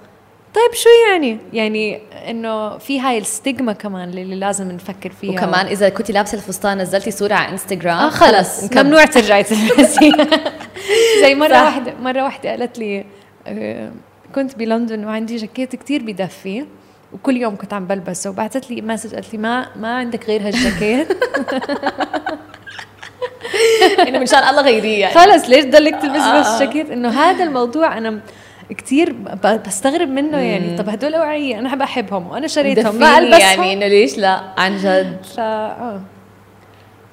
طيب 0.57 0.75
شو 0.75 0.88
يعني؟ 1.11 1.38
يعني 1.53 2.01
إنه 2.31 2.79
في 2.79 3.01
هاي 3.01 3.19
ال 3.18 3.26
stigma 3.26 3.72
كمان 3.73 4.09
اللي 4.09 4.37
لازم 4.37 4.73
نفكر 4.73 5.11
فيها. 5.11 5.33
وكمان 5.33 5.66
إذا 5.66 5.88
كنتي 5.88 6.12
لابسة 6.12 6.37
الفستان 6.38 6.79
نزلتي 6.79 7.11
صورة 7.11 7.35
على 7.35 7.53
انستغرام 7.53 7.97
آه 7.97 8.09
خلص. 8.11 8.73
ممنوع 8.73 9.05
ترجعي 9.05 9.42
تلبسي. 9.42 10.12
زي 11.23 11.35
مرة 11.35 11.64
واحدة 11.64 11.95
مرة 12.03 12.23
واحدة 12.23 12.51
قالت 12.51 12.79
لي 12.79 13.05
آه، 13.47 13.92
كنت 14.35 14.59
بلندن 14.59 15.05
وعندي 15.05 15.37
جاكيت 15.37 15.77
كتير 15.77 16.03
بدفي 16.03 16.66
وكل 17.12 17.37
يوم 17.37 17.57
كنت 17.57 17.73
عم 17.73 17.87
بلبسه. 17.87 18.31
وبعثت 18.31 18.71
لي 18.71 18.83
message 18.83 19.14
قالت 19.14 19.35
لي 19.35 19.38
ما 19.38 19.66
ما 19.77 19.97
عندك 19.97 20.27
غير 20.27 20.47
هالجاكيت. 20.47 21.09
إنه 24.09 24.19
من 24.19 24.27
شان 24.27 24.49
الله 24.49 24.62
غيريه 24.62 25.01
يعني. 25.01 25.14
خلص 25.14 25.49
ليش 25.49 25.64
ضلك 25.64 26.03
تلبسي 26.03 26.40
بس 26.40 26.62
جاكيت؟ 26.62 26.90
إنه 26.90 27.09
هذا 27.09 27.45
الموضوع 27.45 27.99
أنا 27.99 28.21
كثير 28.70 29.12
بستغرب 29.66 30.09
منه 30.09 30.38
يعني 30.38 30.76
طب 30.76 30.88
هدول 30.88 31.14
أواعي 31.14 31.59
أنا 31.59 31.74
بحبهم 31.74 32.26
وأنا 32.26 32.46
شريتهم 32.46 33.00
ما 33.00 33.18
البسهم؟ 33.18 33.40
يعني 33.40 33.72
إنه 33.72 33.87
ليش 33.87 34.18
لا؟ 34.18 34.40
عن 34.57 34.76
جد. 34.76 35.26
ف 35.37 35.40
آه. 35.40 36.00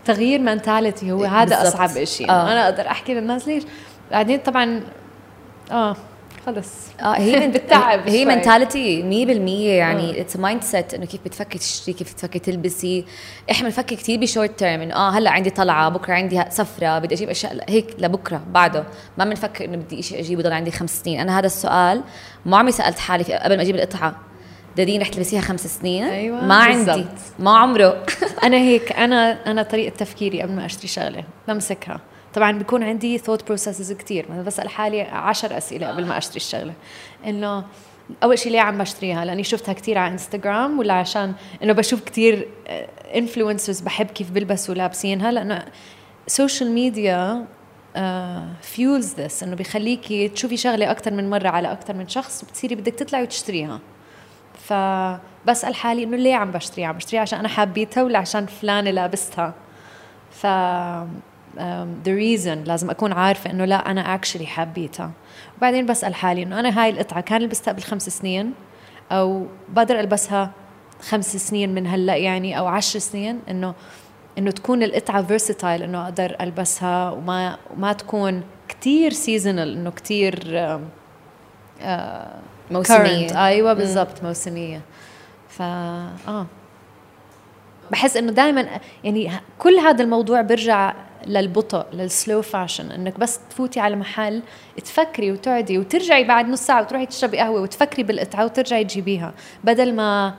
تغيير 0.06 0.40
mentality 0.40 1.12
هو 1.12 1.24
هذا 1.24 1.56
بالزبط. 1.62 1.82
أصعب 1.82 2.04
شيء 2.04 2.30
آه. 2.30 2.52
أنا 2.52 2.66
أقدر 2.66 2.88
أحكي 2.88 3.14
للناس 3.14 3.48
ليش؟ 3.48 3.64
بعدين 4.12 4.40
طبعا 4.40 4.82
آه. 5.72 5.96
خلص. 6.46 6.70
آه 7.02 7.14
هي 7.14 7.40
من 7.40 7.52
بتتعب 7.52 8.10
هي 8.10 8.26
mentality 8.26 9.02
100% 9.02 9.06
يعني 9.78 10.22
it's 10.22 10.38
mindset 10.38 10.94
إنه 10.94 11.06
كيف 11.06 11.22
بتفكري 11.26 11.60
تشتري 11.60 11.94
كيف 11.94 12.14
بتفكري 12.14 12.40
تلبسي. 12.40 13.06
إحنا 13.52 13.68
بنفكر 13.68 13.96
كثير 13.96 14.20
ب 14.20 14.26
short 14.26 14.60
term 14.60 14.82
إنه 14.82 14.96
آه 14.96 15.10
هلأ 15.10 15.30
عندي 15.32 15.50
طلعة 15.50 15.90
بكرة 15.90 16.14
عندي 16.14 16.44
سفرة 16.50 17.00
بدي 17.00 17.16
أجيب 17.16 17.30
أشياء 17.30 17.66
هيك 17.70 17.96
لبكرة 18.00 18.42
بعده. 18.52 18.84
ما 19.18 19.26
بنفكر 19.26 19.66
إنه 19.66 19.78
بدي 19.78 20.02
شيء 20.02 20.20
أجيبه 20.20 20.44
ضل 20.44 20.54
عندي 20.54 20.72
خمس 20.72 21.02
سنين. 21.02 21.20
أنا 21.20 21.40
هذا 21.40 21.46
السؤال 21.46 22.02
ما 22.46 22.58
عمري 22.58 22.72
سألت 22.72 23.00
حالي 23.00 23.24
قبل 23.24 23.56
ما 23.56 23.62
أجيب 23.62 23.76
القطعة. 23.76 24.16
بعدين 24.78 25.02
رح 25.02 25.08
تلبسيها 25.08 25.42
خمس 25.42 25.80
سنين؟ 25.80 26.04
أيوة 26.04 26.46
ما 26.46 26.56
عندي. 26.56 27.06
ما 27.40 27.58
عمره. 27.58 28.06
أنا 28.44 28.58
هيك 28.58 28.92
أنا 28.92 29.52
أنا 29.52 29.64
طريقة 29.64 29.96
تفكيري 29.96 30.42
قبل 30.42 30.52
ما 30.52 30.66
أشتري 30.66 30.88
شغلة 30.88 31.24
بمسكها. 31.48 32.00
طبعا 32.34 32.52
بيكون 32.52 32.84
عندي 32.84 33.18
thought 33.18 33.48
processes 33.48 33.94
كثير 33.94 34.26
مثلا 34.30 34.42
بسأل 34.44 34.70
حالي 34.70 35.02
عشر 35.02 35.58
أسئلة 35.58 35.88
قبل 35.88 36.06
ما 36.06 36.18
أشتري 36.18 36.38
الشغلة. 36.38 36.74
إنه 37.26 37.66
أول 38.24 38.40
شيء 38.40 38.52
ليه 38.52 38.62
عم 38.62 38.78
بشتريها؟ 38.78 39.26
لأني 39.26 39.44
شفتها 39.44 39.74
كثير 39.74 39.98
على 39.98 40.12
انستغرام 40.12 40.80
ولا 40.80 40.94
عشان 40.94 41.34
إنه 41.64 41.74
بشوف 41.74 42.04
كثير 42.04 42.48
influencers 43.16 43.82
بحب 43.82 44.06
كيف 44.06 44.32
بيلبسوا 44.32 44.76
لابسينها. 44.76 45.32
لأنه 45.32 45.66
ال 46.28 46.34
social 46.34 46.72
media 46.72 47.46
fuels 48.62 49.14
this 49.20 49.44
إنه 49.44 49.56
بيخليكي 49.56 50.28
تشوفي 50.28 50.58
شغلة 50.58 50.92
أكثر 50.92 51.12
من 51.12 51.30
مرة 51.30 51.50
على 51.50 51.72
أكثر 51.72 51.94
من 51.94 52.08
شخص 52.08 52.44
وبتصيري 52.44 52.76
بدك 52.76 52.94
تطلعي 52.94 53.24
وتشتريها. 53.24 53.80
فبسال 54.54 55.76
حالي 55.76 56.04
إنه 56.04 56.18
ليه 56.18 56.36
عم 56.36 56.52
بشتريها؟ 56.52 56.88
عم 56.88 56.96
بشتريها 56.96 57.22
عشان 57.22 57.40
أنا 57.40 57.48
حابيتها 57.48 58.04
ولا 58.04 58.20
عشان 58.20 58.46
فلانة 58.46 58.92
لابستها؟ 58.92 59.54
ف 60.32 60.48
the 61.56 61.86
um, 62.06 62.08
reason 62.08 62.64
لازم 62.64 62.90
أكون 62.90 63.12
عارفة 63.12 63.52
إنه 63.52 63.66
لا 63.66 63.92
أنا 63.92 64.16
actually 64.16 64.46
حبيتها. 64.46 65.12
وبعدين 65.58 65.86
بسأل 65.86 66.16
حالي 66.16 66.44
إنه 66.44 66.60
أنا 66.60 66.84
هاي 66.84 66.90
القطعة 66.90 67.22
كان 67.22 67.42
لبستها 67.42 67.72
قبل 67.72 67.82
خمس 67.82 68.10
سنين 68.10 68.54
أو 69.12 69.48
بقدر 69.70 70.00
ألبسها 70.00 70.52
خمس 71.02 71.38
سنين 71.38 71.76
من 71.76 71.88
هلأ 71.88 72.16
يعني 72.16 72.60
أو 72.60 72.68
عشر 72.68 73.00
سنين 73.00 73.40
إنه 73.50 73.74
إنه 74.38 74.52
تكون 74.52 74.84
القطعة 74.84 75.24
versatile 75.24 75.84
إنه 75.84 76.04
أقدر 76.04 76.36
ألبسها 76.42 77.12
وما 77.12 77.58
وما 77.78 77.94
تكون 77.94 78.44
كثير 78.68 79.14
seasonal 79.14 79.74
إنه 79.74 79.92
كثير 79.92 80.60
آه 81.82 82.30
موسمية. 82.72 83.46
أيوه 83.48 83.74
بالضبط 83.74 84.24
موسمية. 84.24 84.82
ف 85.50 85.62
آه. 85.62 86.46
بحس 87.92 88.18
إنه 88.18 88.32
دائما 88.32 88.68
يعني 89.04 89.32
كل 89.60 89.76
هذا 89.76 90.04
الموضوع 90.04 90.42
بيرجع 90.42 90.94
للبطء 91.28 91.86
لل 91.94 92.10
slow 92.10 92.42
fashion 92.42 92.92
إنك 92.92 93.20
بس 93.20 93.40
تفوتي 93.50 93.80
على 93.80 93.96
محل 93.96 94.42
تفكري 94.84 95.32
وتقعدي 95.32 95.78
وترجعي 95.78 96.24
بعد 96.24 96.50
نص 96.50 96.62
ساعة 96.62 96.82
وتروحي 96.82 97.06
تشربي 97.06 97.38
قهوة 97.38 97.62
وتفكري 97.62 98.04
بالقطعة 98.04 98.46
وترجعي 98.46 98.84
تجيبيها. 98.84 99.34
بدل 99.64 99.96
ما 99.96 100.34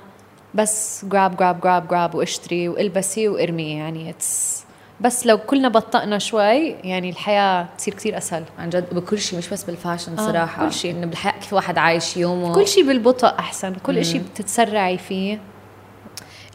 بس 0.55 1.05
grab 1.05 1.37
grab 1.37 1.61
grab 1.61 1.89
grab 1.89 2.15
واشتري 2.15 2.69
والبسي 2.69 3.29
وارمي 3.29 3.73
يعني 3.73 4.11
it's 4.11 4.65
بس 5.01 5.27
لو 5.27 5.39
كلنا 5.39 5.69
بطأنا 5.69 6.19
شوي 6.19 6.69
يعني 6.69 7.11
الحياة 7.11 7.67
تصير 7.79 7.95
كثير 7.95 8.19
أسهل. 8.19 8.45
عن 8.59 8.71
جد 8.71 8.95
بكل 8.95 9.19
شيء 9.19 9.39
مش 9.39 9.49
بس 9.49 9.65
بال 9.65 9.77
fashion 9.77 10.19
آه 10.19 10.27
صراحة. 10.27 10.67
كل 10.67 10.73
شيء 10.73 10.91
إنه 10.91 11.07
بالحياة 11.07 11.33
كيف 11.33 11.53
واحد 11.53 11.79
عايش 11.79 12.17
يومه. 12.17 12.55
كل 12.55 12.69
شيء 12.69 12.87
بالبطء 12.87 13.27
أحسن 13.27 13.75
كل 13.75 14.05
شيء 14.05 14.23
بتتسرعي 14.35 14.99
فيه. 14.99 15.41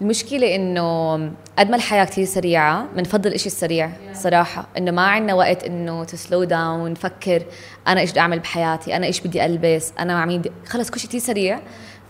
المشكلة 0.01 0.55
إنه 0.55 1.15
قد 1.57 1.69
ما 1.69 1.75
الحياة 1.75 2.05
كثير 2.05 2.25
سريعة 2.25 2.85
بنفضل 2.95 3.29
الاشي 3.29 3.45
السريع 3.45 3.91
صراحة. 4.13 4.67
إنه 4.77 4.91
ما 4.91 5.01
عندنا 5.01 5.33
وقت 5.33 5.63
إنه 5.63 6.03
to 6.03 6.17
slow 6.17 6.43
down 6.43 6.91
نفكر 6.91 7.43
أنا 7.87 7.99
إيش 7.99 8.11
بدي 8.11 8.19
أعمل 8.19 8.39
بحياتي 8.39 8.95
أنا 8.95 9.05
إيش 9.05 9.19
بدي 9.21 9.45
ألبس 9.45 9.93
أنا 9.99 10.13
مع 10.13 10.25
مين 10.25 10.41
خلص 10.65 10.89
كل 10.89 10.99
شيء 10.99 11.09
كثير 11.09 11.21
سريع. 11.21 11.59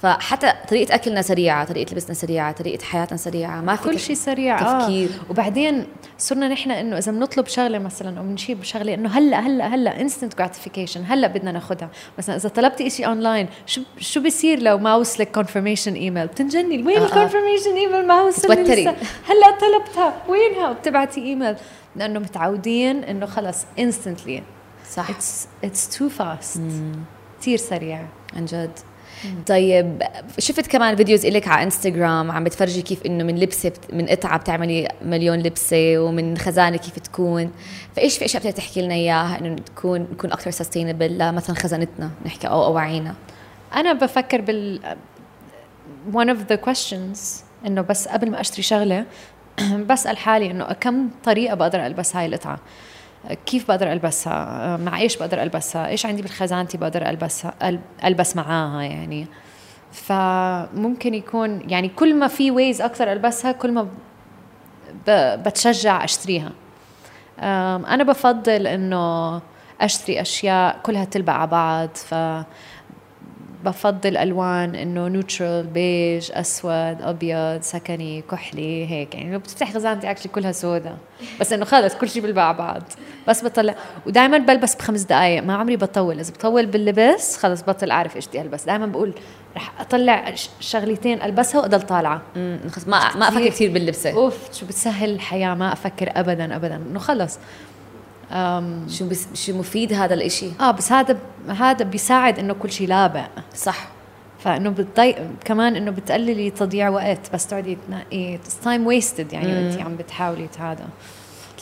فحتى 0.01 0.53
طريقة 0.69 0.95
أكلنا 0.95 1.21
سريعة، 1.21 1.65
طريقة 1.65 1.91
لبسنا 1.91 2.13
سريعة، 2.13 2.51
طريقة 2.51 2.83
حياتنا 2.83 3.17
سريعة، 3.17 3.61
ما 3.61 3.75
في 3.75 3.83
كل 3.83 3.99
شيء 3.99 4.15
سريع 4.15 4.79
تفكير. 4.79 5.09
آه. 5.09 5.31
وبعدين 5.31 5.85
صرنا 6.17 6.47
نحن 6.47 6.71
إنه 6.71 6.97
إذا 6.97 7.11
بنطلب 7.11 7.47
شغلة 7.47 7.79
مثلا 7.79 8.19
أو 8.19 8.23
بنجيب 8.23 8.63
شغلة 8.63 8.93
إنه 8.93 9.09
هلأ 9.09 9.39
هلأ 9.39 9.67
هلأ 9.67 10.01
instant 10.01 10.37
gratification 10.37 11.03
هلأ 11.07 11.27
بدنا 11.27 11.51
ناخذها 11.51 11.89
مثلا 12.17 12.35
إذا 12.35 12.49
طلبتي 12.49 12.89
شيء 12.89 13.07
اونلاين 13.07 13.47
شو 13.65 13.81
شو 13.99 14.21
بيصير 14.21 14.59
لو 14.59 14.77
ما 14.77 14.95
وصلك 14.95 15.31
confirmation 15.31 15.93
email 15.93 16.27
بتنجني. 16.27 16.83
وين 16.83 16.97
آه، 16.97 17.01
آه. 17.01 17.05
ال 17.05 17.11
confirmation 17.11 17.75
email 17.75 18.07
ما 18.07 18.21
وصل 18.21 18.55
بتوتري. 18.55 18.87
هلأ 19.27 19.57
طلبتها. 19.61 20.13
وينها؟ 20.27 20.69
وبتبعتي 20.69 21.21
ايميل 21.21 21.55
لأنه 21.95 22.19
متعودين 22.19 23.03
إنه 23.03 23.25
خلص 23.25 23.65
instantly 23.79 24.43
صح. 24.91 25.09
it's 25.09 25.47
it's 25.63 25.97
too 25.97 26.09
fast 26.09 26.61
كثير 27.41 27.57
سريع. 27.57 28.05
عن 28.35 28.45
جد. 28.45 28.79
طيب 29.47 30.03
شفت 30.39 30.67
كمان 30.67 30.95
videos 30.95 31.25
إلك 31.25 31.47
على 31.47 31.63
إنستغرام 31.63 32.31
عم 32.31 32.43
بتفرجي 32.43 32.81
كيف 32.81 33.05
إنه 33.05 33.23
من 33.23 33.39
لبسة 33.39 33.71
من 33.93 34.07
قطعة 34.07 34.37
بتعملي 34.37 34.87
مليون 35.01 35.39
لبسة 35.39 35.97
ومن 35.97 36.37
خزانة 36.37 36.77
كيف 36.77 36.99
تكون؟ 36.99 37.51
فإيش 37.95 38.17
في 38.17 38.25
أشياء 38.25 38.43
بدك 38.43 38.53
تحكي 38.53 38.81
لنا 38.81 38.93
إياها 38.93 39.39
إنه 39.39 39.55
تكون 39.55 40.01
نكون 40.01 40.31
أكثر 40.31 40.51
sustainable 40.51 41.17
لمثلا 41.17 41.55
خزانتنا؟ 41.55 42.11
نحكي 42.25 42.47
أو 42.47 42.63
اواعينا 42.63 43.15
أنا 43.75 43.93
بفكر 43.93 44.41
بال 44.41 44.79
one 46.13 46.27
of 46.27 46.53
the 46.53 46.57
questions 46.69 47.19
إنه 47.65 47.81
بس 47.81 48.07
قبل 48.07 48.31
ما 48.31 48.41
أشتري 48.41 48.61
شغلة 48.61 49.05
بسأل 49.89 50.17
حالي 50.17 50.51
إنه 50.51 50.73
كم 50.73 51.09
طريقة 51.23 51.55
بقدر 51.55 51.85
ألبس 51.85 52.15
هاي 52.15 52.25
القطعة؟ 52.25 52.59
كيف 53.45 53.67
بقدر 53.67 53.91
ألبسها؟ 53.91 54.77
مع 54.77 54.99
إيش 54.99 55.17
بقدر 55.17 55.43
ألبسها؟ 55.43 55.87
إيش 55.87 56.05
عندي 56.05 56.21
بخزانتي 56.21 56.77
بقدر 56.77 57.09
ألبسها؟ 57.09 57.53
أل- 57.63 58.05
ألبس 58.05 58.35
معاها 58.35 58.81
يعني. 58.81 59.27
فممكن 59.91 61.13
يكون 61.13 61.61
يعني 61.69 61.89
كل 61.89 62.15
ما 62.15 62.27
في 62.27 62.51
ways 62.51 62.81
أكثر 62.81 63.11
ألبسها 63.11 63.51
كل 63.51 63.71
ما 63.71 63.87
بتشجع 65.37 66.03
أشتريها. 66.03 66.51
أنا 67.39 68.03
بفضل 68.03 68.67
إنه 68.67 69.41
أشتري 69.81 70.21
أشياء 70.21 70.79
كلها 70.83 71.05
تلبق 71.05 71.33
على 71.33 71.47
بعض 71.47 71.89
ف 71.95 72.13
بفضل 73.63 74.17
ألوان 74.17 74.75
إنه 74.75 75.07
neutral 75.07 75.67
beige 75.67 76.31
أسود 76.33 77.01
أبيض 77.01 77.61
سكني 77.61 78.21
كحلي 78.31 78.91
هيك. 78.91 79.15
يعني 79.15 79.31
لو 79.31 79.39
بتفتح 79.39 79.73
خزانتي 79.73 80.11
actually 80.11 80.31
كلها 80.31 80.51
سودا 80.51 80.97
بس 81.39 81.53
إنه 81.53 81.65
خلص 81.65 81.95
كل 81.95 82.09
شيء 82.09 82.21
بيلبق 82.21 82.41
على 82.41 82.57
بعض. 82.57 82.83
بس 83.27 83.45
بطلع. 83.45 83.75
ودائما 84.05 84.37
بلبس 84.37 84.75
بخمس 84.75 85.01
دقائق 85.01 85.43
ما 85.43 85.55
عمري 85.55 85.77
بطول. 85.77 86.19
إذا 86.19 86.33
بطول 86.33 86.65
باللبس 86.65 87.37
خلص 87.37 87.61
بطل 87.61 87.91
أعرف 87.91 88.15
إيش 88.15 88.27
بدي 88.27 88.41
ألبس. 88.41 88.65
دائما 88.65 88.85
بقول 88.85 89.13
رح 89.55 89.81
أطلع 89.81 90.33
شغلتين 90.59 91.21
ألبسها 91.21 91.61
وأضل 91.61 91.81
طالعة. 91.81 92.21
ما 92.35 93.15
ما 93.15 93.27
أفكر 93.27 93.47
كثير. 93.47 93.71
باللبسه 93.71 94.11
أوف 94.11 94.37
شو 94.53 94.65
بتسهل 94.65 95.09
الحياة. 95.09 95.55
ما 95.55 95.73
أفكر 95.73 96.11
ابدا 96.15 96.55
ابدا. 96.55 96.75
إنه 96.75 96.99
خلص. 96.99 97.39
شو 98.89 99.09
بس 99.09 99.27
شو 99.33 99.57
مفيد 99.57 99.93
هذا 99.93 100.13
الإشي؟ 100.13 100.49
آه 100.59 100.71
بس 100.71 100.91
هذا 100.91 101.17
هذا 101.47 101.85
بيساعد 101.85 102.39
إنه 102.39 102.53
كل 102.53 102.71
شيء 102.71 102.87
لابق 102.87 103.27
صح. 103.55 103.87
فإنه 104.39 104.69
بتضيق 104.69 105.15
كمان 105.45 105.75
إنه 105.75 105.91
بتقللي 105.91 106.49
تضييع 106.49 106.89
وقت 106.89 107.33
بس 107.33 107.47
تقعدي 107.47 107.77
تنقي 107.87 108.39
time 108.63 108.87
wasted 108.87 109.33
يعني 109.33 109.53
وانت 109.53 109.81
عم 109.81 109.95
بتحاولي 109.95 110.49
هذا. 110.59 110.87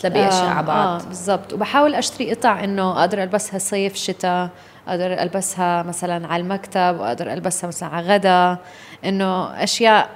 تلبقي 0.01 0.27
أشياء 0.27 0.45
على 0.45 0.67
بعض. 0.67 1.01
آه 1.01 1.05
بالضبط. 1.07 1.53
وبحاول 1.53 1.95
أشتري 1.95 2.33
قطع 2.33 2.63
إنه 2.63 2.99
أقدر 2.99 3.23
ألبسها 3.23 3.59
صيف 3.59 3.95
شتاء 3.95 4.49
أقدر 4.87 5.13
ألبسها 5.13 5.83
مثلا 5.83 6.27
على 6.27 6.43
المكتب 6.43 6.97
وأقدر 6.99 7.33
ألبسها 7.33 7.67
مثلا 7.67 7.89
على 7.89 8.07
غدا. 8.07 8.57
إنه 9.05 9.63
أشياء 9.63 10.09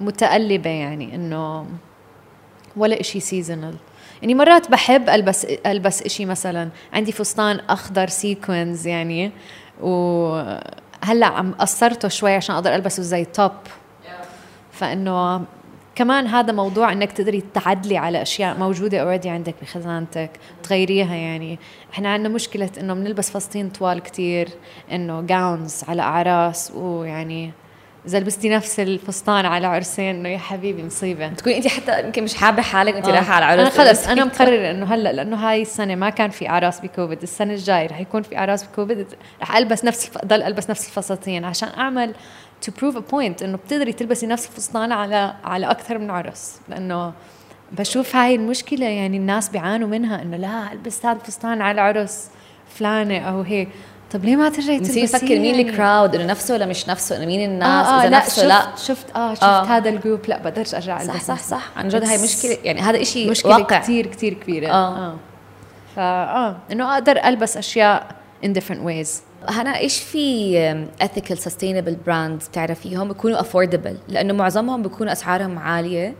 متقلبة 0.00 0.70
يعني 0.70 1.14
إنه 1.14 1.66
ولا 2.76 3.00
إشي 3.00 3.20
seasonal 3.20 3.74
يعني 4.22 4.34
مرات 4.34 4.70
بحب 4.70 5.08
ألبس 5.08 5.44
ألبس 5.44 6.02
إشي 6.02 6.24
مثلا. 6.24 6.68
عندي 6.92 7.12
فستان 7.12 7.60
أخضر 7.68 8.06
sequins 8.06 8.86
يعني 8.86 9.30
وهلأ 9.80 11.26
عم 11.26 11.54
قصرته 11.54 12.08
شوي 12.08 12.34
عشان 12.34 12.54
أقدر 12.54 12.74
ألبسه 12.74 13.02
زي 13.02 13.24
top 13.24 13.52
فإنه 14.72 15.44
كمان 15.94 16.26
هذا 16.26 16.52
موضوع 16.52 16.92
إنك 16.92 17.12
تقدري 17.12 17.44
تعدلي 17.54 17.96
على 17.96 18.22
أشياء 18.22 18.58
موجودة 18.58 18.98
already 18.98 19.28
عندك 19.28 19.54
بخزانتك 19.62 20.30
تغيريها 20.62 21.14
يعني. 21.14 21.58
إحنا 21.92 22.08
عندنا 22.08 22.34
مشكلة 22.34 22.70
إنه 22.80 22.94
بنلبس 22.94 23.30
فساتين 23.30 23.68
طوال 23.70 24.00
كتير 24.00 24.48
إنه 24.92 25.20
gowns 25.20 25.84
على 25.88 26.02
أعراس 26.02 26.72
ويعني 26.74 27.52
إذا 28.08 28.20
لبستي 28.20 28.48
نفس 28.48 28.80
الفستان 28.80 29.46
على 29.46 29.66
عرسين 29.66 30.14
إنه 30.16 30.28
يا 30.28 30.38
حبيبي 30.38 30.82
مصيبة 30.82 31.28
تكوني 31.28 31.56
انت 31.56 31.66
حتى 31.66 32.04
يمكن 32.04 32.24
مش 32.24 32.34
حابة 32.34 32.62
حالك 32.62 32.94
انت 32.94 33.08
آه. 33.08 33.10
رايحة 33.10 33.34
على 33.34 33.54
أنا 33.54 33.62
عرس 33.62 33.78
خلص 33.78 34.08
أنا 34.08 34.24
مقررة 34.24 34.70
إنه 34.70 34.94
هلأ 34.94 35.12
لأنه 35.12 35.36
هاي 35.36 35.62
السنة 35.62 35.94
ما 35.94 36.10
كان 36.10 36.30
في 36.30 36.48
أعراس 36.48 36.80
بكوفيد 36.80 37.22
السنة 37.22 37.54
الجاي 37.54 37.86
رح 37.86 38.00
يكون 38.00 38.22
في 38.22 38.38
أعراس 38.38 38.64
بكوفيد 38.64 39.06
رح 39.42 39.56
ألبس 39.56 39.84
نفس. 39.84 40.10
ضل 40.24 40.42
ألبس 40.42 40.70
نفس 40.70 40.86
الفساتين 40.88 41.44
عشان 41.44 41.68
أعمل 41.68 42.14
to 42.62 42.72
prove 42.78 42.96
a 42.96 43.00
point 43.00 43.42
إنه 43.42 43.56
بتقدري 43.56 43.92
تلبسي 43.92 44.26
نفس 44.26 44.46
الفستان 44.46 44.92
على 44.92 45.34
على 45.44 45.70
أكثر 45.70 45.98
من 45.98 46.10
عرس 46.10 46.60
لأنه 46.68 47.12
بشوف 47.72 48.16
هاي 48.16 48.34
المشكلة 48.34 48.86
يعني 48.86 49.16
الناس 49.16 49.48
بيعانوا 49.48 49.88
منها 49.88 50.22
إنه 50.22 50.36
لا 50.36 50.72
ألبس 50.72 51.06
هذا 51.06 51.18
الفستان 51.20 51.62
على 51.62 51.80
عرس 51.80 52.28
فلانة 52.68 53.18
أو 53.18 53.40
هيك 53.40 53.68
طب 54.12 54.24
ليه 54.24 54.36
ما 54.36 54.48
ترجعي 54.48 54.78
نسيت 54.78 54.94
تلبسيه 54.94 55.16
نفكر 55.16 55.38
مين؟ 55.38 55.68
الكراود 55.68 56.14
إنه 56.14 56.24
نفسه 56.24 56.54
ولا 56.54 56.66
مش 56.66 56.88
نفسه؟ 56.88 57.16
إنه 57.16 57.26
مين 57.26 57.50
الناس؟ 57.50 57.86
آه 57.86 57.90
آه 57.90 58.00
إذا 58.00 58.08
لا 58.08 58.18
نفسه 58.18 58.34
شفت 58.34 58.44
لا. 58.44 58.76
شفت 58.76 59.16
آه 59.16 59.34
شفت 59.34 59.42
آه. 59.42 59.60
آه. 59.60 59.64
هذا 59.64 59.88
الجروب 59.88 60.20
لا 60.28 60.42
بقدرش 60.42 60.74
أرجع 60.74 60.98
صح 60.98 61.20
صح. 61.20 61.38
صح. 61.38 61.70
عن 61.76 61.88
جد 61.88 62.04
هاي 62.04 62.22
مشكلة. 62.22 62.58
يعني 62.64 62.80
هذا 62.80 63.02
إشي 63.02 63.30
مشكلة 63.30 63.52
واقع. 63.58 63.78
كتير 63.78 64.06
كتير 64.06 64.34
كبيرة. 64.34 64.68
آه. 64.68 64.96
آه. 64.96 65.16
فا 65.96 66.02
آه 66.02 66.56
إنه 66.72 66.94
أقدر 66.94 67.24
ألبس 67.24 67.56
أشياء 67.56 68.06
in 68.44 68.48
different 68.48 68.86
ways. 68.86 69.08
هنا 69.48 69.78
إيش 69.78 70.00
في 70.00 70.86
ethical 71.02 71.36
sustainable 71.36 72.08
brands 72.08 72.48
بتعرفيهم؟ 72.50 73.08
بيكونوا 73.08 73.42
affordable. 73.42 73.96
لأنه 74.08 74.34
معظمهم 74.34 74.82
بيكونوا 74.82 75.12
أسعارهم 75.12 75.58
عالية. 75.58 76.14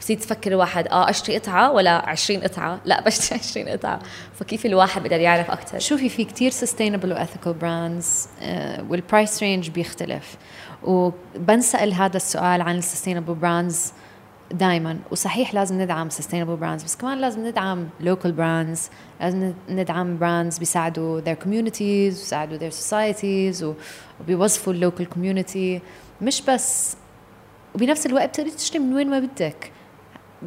بصير 0.00 0.16
تفكر 0.18 0.52
الواحد 0.52 0.88
آه 0.88 1.10
أشتري 1.10 1.38
قطعة 1.38 1.72
ولا 1.72 2.08
20 2.08 2.40
قطعة؟ 2.40 2.80
لا 2.84 3.00
بشتري 3.04 3.38
20 3.50 3.68
قطعة. 3.68 3.98
فكيف 4.40 4.66
الواحد 4.66 5.02
بيقدر 5.02 5.20
يعرف 5.20 5.50
أكثر 5.50 5.78
شوفي 5.78 6.08
في 6.08 6.24
كتير 6.24 6.50
sustainable 6.50 7.04
و 7.04 7.14
ethical 7.24 7.62
brands 7.62 8.28
آه 8.42 8.84
وال 8.88 9.03
price 9.03 9.42
range 9.42 9.70
بيختلف. 9.70 10.36
وبنسأل 10.82 11.92
هذا 11.94 12.16
السؤال 12.16 12.60
عن 12.60 12.78
ال 12.78 12.83
sustainable 12.83 13.34
brands 13.34 13.92
دائما 14.52 14.98
وصحيح 15.10 15.54
لازم 15.54 15.80
ندعم 15.82 16.10
sustainable 16.10 16.60
brands 16.62 16.84
بس 16.84 16.96
كمان 16.96 17.18
لازم 17.18 17.46
ندعم 17.46 17.88
local 18.02 18.28
brands. 18.38 18.80
لازم 19.20 19.52
ندعم 19.68 20.18
brands 20.18 20.58
بيساعدوا 20.58 21.20
their 21.20 21.36
communities 21.44 21.80
بيساعدوا 22.18 22.58
their 22.58 22.72
societies 22.72 23.64
وبيوظفوا 24.20 24.72
ال 24.72 24.78
local 24.78 25.06
community. 25.14 25.82
مش 26.22 26.42
بس 26.48 26.96
وبنفس 27.74 28.06
الوقت 28.06 28.28
بتقدري 28.30 28.50
تشتري 28.50 28.78
من 28.78 28.94
وين 28.94 29.10
ما 29.10 29.18
بدك. 29.18 29.72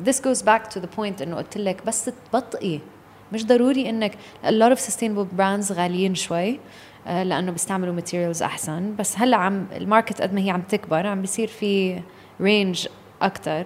This 0.07 0.19
goes 0.19 0.41
back 0.41 0.69
to 0.73 0.79
the 0.79 0.97
point 0.97 1.21
إنه 1.21 1.35
قلت 1.35 1.57
لك 1.57 1.85
بس 1.85 2.09
تبطئي. 2.31 2.81
مش 3.31 3.45
ضروري 3.45 3.89
انك 3.89 4.13
a 4.43 4.49
lot 4.49 4.77
of 4.77 4.79
sustainable 4.79 5.37
brands 5.39 5.71
غاليين 5.71 6.15
شوي 6.15 6.59
آه، 7.07 7.23
لأنه 7.23 7.51
بيستعملوا 7.51 8.01
materials 8.01 8.41
أحسن. 8.41 8.95
بس 8.95 9.17
هلا 9.17 9.37
عم 9.37 9.65
ال 9.75 9.82
market 9.82 10.21
قد 10.21 10.33
ما 10.33 10.41
هي 10.41 10.49
عم 10.49 10.61
تكبر 10.61 11.07
عم 11.07 11.21
بيصير 11.21 11.47
في 11.47 12.01
range 12.41 12.87
أكثر 13.21 13.63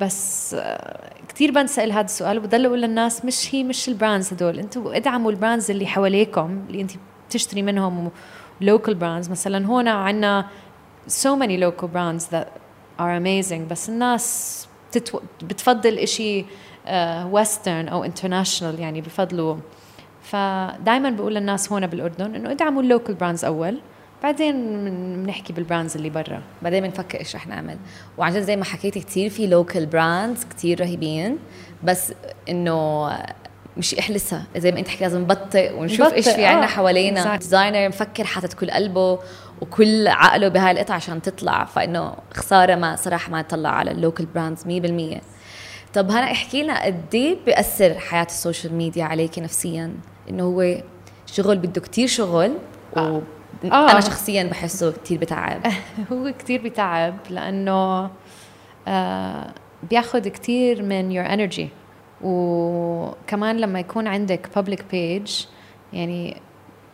بس 0.00 0.54
آه، 0.54 1.10
كثير 1.28 1.50
بنسأل 1.50 1.92
هذا 1.92 2.04
السؤال 2.04 2.38
وبضل 2.38 2.66
أقول 2.66 2.82
للناس 2.82 3.24
مش 3.24 3.54
هي 3.54 3.64
مش 3.64 3.88
ال 3.88 3.94
brands 3.94 4.32
هدول. 4.32 4.58
أنتوا 4.58 4.96
ادعموا 4.96 5.30
ال 5.30 5.36
brands 5.36 5.70
اللي 5.70 5.86
حواليكم 5.86 6.64
اللي 6.68 6.80
أنت 6.80 6.90
بتشتري 7.28 7.62
منهم 7.62 8.10
local 8.60 8.94
brands 8.94 9.30
مثلا 9.30 9.66
هون 9.66 9.88
عندنا 9.88 10.46
so 11.08 11.36
many 11.38 11.58
local 11.60 11.86
brands 11.86 12.24
that 12.32 12.46
are 12.98 13.20
amazing 13.22 13.60
بس 13.70 13.88
الناس 13.88 14.68
بتتو... 14.96 15.20
بتفضل 15.42 15.98
إشي 15.98 16.44
western 17.30 17.88
أو 17.88 18.04
international 18.04 18.80
يعني 18.80 19.00
بفضلوا. 19.00 19.56
فدائما 20.22 21.10
بقول 21.10 21.34
للناس 21.34 21.72
هون 21.72 21.86
بالأردن 21.86 22.34
إنه 22.34 22.50
ادعموا 22.50 22.82
ال 22.82 22.87
local 22.87 23.14
brands 23.14 23.44
أول 23.44 23.80
بعدين 24.22 24.54
بنحكي 25.24 25.52
بال 25.52 25.63
brands 25.63 25.96
اللي 25.96 26.10
برا. 26.10 26.42
بعدين 26.62 26.82
بنفكر 26.82 27.20
إيش 27.20 27.36
رح 27.36 27.46
نعمل. 27.46 27.76
جد 28.20 28.42
زي 28.42 28.56
ما 28.56 28.64
حكيتي 28.64 29.00
كثير 29.00 29.30
في 29.30 29.46
local 29.46 29.86
brands 29.86 30.46
كثير 30.56 30.80
رهيبين 30.80 31.38
بس 31.84 32.12
إنه 32.48 33.08
مش 33.76 33.94
احلسها 33.94 34.46
زي 34.56 34.72
ما 34.72 34.78
أنت 34.78 34.88
حكي 34.88 35.04
لازم 35.04 35.20
نبطئ 35.20 35.74
ونشوف 35.74 36.12
إيش 36.12 36.28
في 36.28 36.44
عنا 36.44 36.64
آه. 36.64 36.66
حوالينا. 36.66 37.36
designer 37.36 37.88
مفكر 37.88 38.24
حاطط 38.24 38.52
كل 38.52 38.70
قلبه 38.70 39.18
وكل 39.62 40.08
عقله 40.08 40.48
بهاي 40.48 40.70
القطعة 40.70 40.94
عشان 40.96 41.22
تطلع 41.22 41.64
فإنه 41.64 42.14
خسارة 42.34 42.74
ما 42.74 42.96
صراحة 42.96 43.30
ما 43.32 43.40
يطلع 43.40 43.70
على 43.70 43.90
ال 43.90 43.96
local 43.96 44.26
brands 44.26 44.64
100% 44.64 45.22
طب 45.94 46.10
هلا 46.10 46.32
احكي 46.32 46.62
لنا 46.62 46.84
قد 46.84 47.14
إيه 47.14 47.36
بيأثر 47.46 47.94
حياة 47.98 48.24
ال 48.24 48.31
social 48.31 48.74
media 48.74 49.04
عليكي 49.04 49.40
نفسيا؟ 49.40 49.94
إنه 50.30 50.42
هو 50.44 50.82
شغل 51.26 51.58
بده 51.58 51.80
كتير 51.80 52.06
شغل 52.06 52.52
و 52.96 52.98
آه. 52.98 53.22
أنا 53.64 54.00
شخصيا 54.00 54.44
بحسه 54.44 54.92
كتير 54.92 55.18
بتعب. 55.18 55.60
هو 56.12 56.32
كتير 56.38 56.62
بتعب 56.62 57.14
لأنه 57.30 58.10
آه 58.88 59.50
بياخد 59.90 60.28
كتير 60.28 60.82
من 60.82 61.22
your 61.22 61.28
energy. 61.28 61.66
وكمان 62.24 63.56
لما 63.56 63.80
يكون 63.80 64.06
عندك 64.06 64.48
public 64.56 64.80
page 64.94 65.46
يعني 65.92 66.36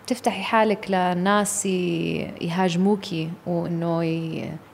تفتحي 0.08 0.42
حالك 0.42 0.90
لناس 0.90 1.66
يهاجموكي 2.40 3.30
وإنه 3.46 4.02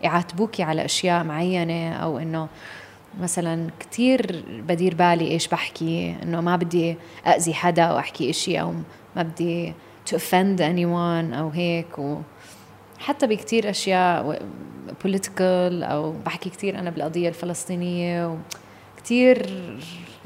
يعاتبوكي 0.02 0.62
على 0.62 0.84
أشياء 0.84 1.24
معينة 1.24 1.92
أو 1.92 2.18
إنه 2.18 2.48
مثلا 3.20 3.70
كتير 3.80 4.44
بدير 4.68 4.94
بالي 4.94 5.30
إيش 5.30 5.48
بحكي 5.48 6.16
إنه 6.22 6.40
ما 6.40 6.56
بدي 6.56 6.96
اذي 7.26 7.54
حدا 7.54 7.82
أو 7.82 7.98
أحكي 7.98 8.30
إشي 8.30 8.60
أو 8.60 8.74
ما 9.16 9.22
بدي 9.22 9.72
to 10.10 10.16
offend 10.16 10.58
anyone 10.58 11.34
أو 11.34 11.48
هيك. 11.48 11.98
و 11.98 12.18
حتى 12.98 13.26
بكتير 13.26 13.70
أشياء 13.70 14.42
political 15.04 15.82
أو 15.82 16.12
بحكي 16.12 16.50
كتير 16.50 16.78
أنا 16.78 16.90
بالقضية 16.90 17.28
الفلسطينية 17.28 18.38
وكتير 18.96 19.46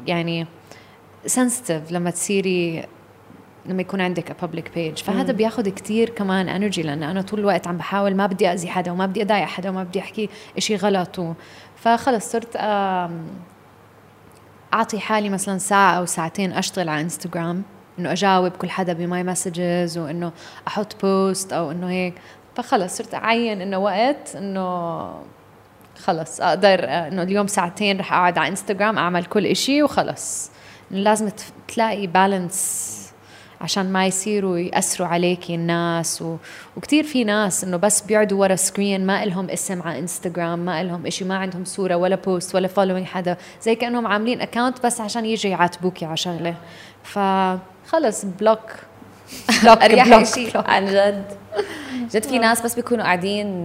يعني 0.07 0.47
sensitive 1.27 1.93
لما 1.93 2.11
تصيري 2.11 2.85
لما 3.69 3.83
يكون 3.83 4.01
عندك 4.01 4.37
public 4.43 4.65
page. 4.77 5.05
فهذا 5.05 5.33
بياخذ 5.33 5.69
كتير 5.69 6.09
كمان 6.11 6.49
انرجي 6.49 6.83
لأن 6.83 7.03
أنا 7.03 7.23
طول 7.23 7.41
الوقت 7.41 7.67
عم 7.67 7.77
بحاول 7.77 8.15
ما 8.15 8.27
بدي 8.27 8.49
أذي 8.49 8.69
حدا 8.69 8.93
وما 8.93 9.07
بدي 9.07 9.23
أضايق 9.23 9.47
حدا 9.47 9.71
وما 9.71 9.83
بدي 9.85 10.01
أحكي 10.01 10.29
إشي 10.59 10.77
غلط 10.77 11.19
و... 11.19 11.33
فخلص 11.77 12.33
صرت 12.33 12.57
أعطي 14.75 14.99
حالي 14.99 15.29
مثلا 15.29 15.59
ساعة 15.59 15.99
أو 15.99 16.07
ساعتين 16.07 16.53
أشتغل 16.53 16.89
على 16.89 17.01
انستغرام 17.01 17.63
إنه 17.99 18.13
أجاوب 18.13 18.53
كل 18.53 18.71
حدا 18.71 18.93
ب 18.93 19.04
my 19.04 19.25
messages 19.25 19.99
وانه 19.99 20.33
أحط 20.69 21.03
post 21.03 21.53
أو 21.53 21.71
إنه 21.71 21.91
هيك. 21.91 22.15
فخلص 22.57 22.97
صرت 22.97 23.15
أعين 23.15 23.61
إنه 23.61 23.79
وقت 23.79 24.37
إنه 24.37 25.09
خلص 26.05 26.41
أقدر 26.41 26.85
إنه 26.85 27.23
اليوم 27.23 27.47
ساعتين 27.47 28.01
رح 28.01 28.13
أقعد 28.13 28.39
على 28.39 28.49
انستغرام 28.49 28.99
أعمل 28.99 29.25
كل 29.25 29.47
إشي 29.47 29.83
وخلص. 29.83 30.51
لازم 30.91 31.31
تلاقي 31.69 32.07
balance 32.07 32.98
عشان 33.61 33.93
ما 33.93 34.07
يصيروا 34.07 34.59
يأثروا 34.59 35.09
عليكي 35.09 35.55
الناس. 35.55 36.23
و... 36.23 36.37
وكتير 36.77 37.05
في 37.05 37.25
ناس 37.25 37.65
إنه 37.65 37.77
بس 37.77 38.01
بيقعدوا 38.01 38.41
ورا 38.41 38.57
screen 38.57 39.07
ما 39.07 39.23
إلهم 39.23 39.51
اسم 39.51 39.83
على 39.83 39.99
انستغرام 39.99 40.59
ما 40.59 40.81
إلهم 40.81 41.07
إشي 41.07 41.25
ما 41.25 41.37
عندهم 41.37 41.65
صورة 41.65 41.95
ولا 41.95 42.17
post 42.17 42.55
ولا 42.55 42.69
following 42.69 43.07
حدا. 43.07 43.37
زي 43.63 43.75
كأنهم 43.75 44.07
عاملين 44.07 44.41
account 44.41 44.87
بس 44.87 45.01
عشان 45.01 45.25
يجي 45.25 45.49
يعاتبوكي 45.49 46.05
على 46.05 46.17
شغلة. 46.17 46.55
فخلص 47.05 48.25
block 48.25 48.61
block 49.63 49.83
اريح 49.83 50.23
شيء 50.35 50.51
عن 50.57 50.87
جد. 50.87 51.25
جد 52.15 52.25
في 52.25 52.39
ناس 52.39 52.63
بس 52.63 52.75
بيكونوا 52.75 53.05
قاعدين 53.05 53.63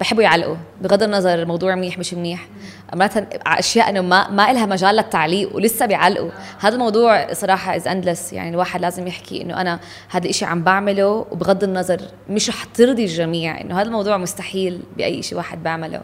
بحبوا 0.00 0.22
يعلقوا 0.22 0.56
بغض 0.80 1.02
النظر 1.02 1.34
الموضوع 1.34 1.74
منيح 1.74 1.98
مش 1.98 2.14
منيح. 2.14 2.46
مرات 2.94 3.34
أشياء 3.46 3.90
إنه 3.90 4.00
ما 4.00 4.30
ما 4.30 4.52
لها 4.52 4.66
مجال 4.66 4.96
للتعليق 4.96 5.56
ولسه 5.56 5.86
بيعلقوا. 5.86 6.30
هذا 6.60 6.74
الموضوع 6.74 7.32
صراحة 7.32 7.76
is 7.76 7.88
endless 7.88 8.32
يعني 8.32 8.50
الواحد 8.50 8.80
لازم 8.80 9.06
يحكي 9.06 9.42
إنه 9.42 9.60
أنا 9.60 9.80
هذا 10.10 10.28
الشيء 10.28 10.48
عم 10.48 10.62
بعمله 10.62 11.26
وبغض 11.30 11.64
النظر 11.64 12.00
مش 12.30 12.48
رح 12.48 12.64
ترضي 12.64 13.04
الجميع. 13.04 13.60
إنه 13.60 13.80
هذا 13.80 13.86
الموضوع 13.86 14.16
مستحيل 14.16 14.80
بأي 14.96 15.22
شيء 15.22 15.38
واحد 15.38 15.62
بعمله. 15.62 16.00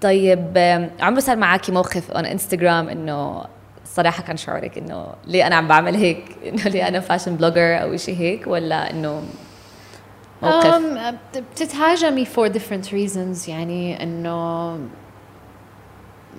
طيب 0.00 0.58
عمره 1.00 1.20
صار 1.20 1.36
معك 1.36 1.70
موقف 1.70 2.10
on 2.10 2.26
انستغرام 2.26 2.88
إنه 2.88 3.44
صراحة 3.84 4.22
كان 4.22 4.36
شعورك 4.36 4.78
إنه 4.78 5.06
ليه 5.26 5.46
أنا 5.46 5.56
عم 5.56 5.68
بعمل 5.68 5.94
هيك؟ 5.94 6.24
إنه 6.48 6.62
ليه 6.62 6.88
أنا 6.88 7.00
fashion 7.00 7.36
blogger 7.36 7.82
أو 7.82 7.96
شيء 7.96 8.16
هيك؟ 8.16 8.46
ولا 8.46 8.90
إنه 8.90 9.22
موقف؟ 10.42 10.82
بتتهاجمي 11.52 12.26
for 12.26 12.48
different 12.48 12.86
reasons 12.86 13.48
يعني 13.48 14.02
إنه 14.02 14.78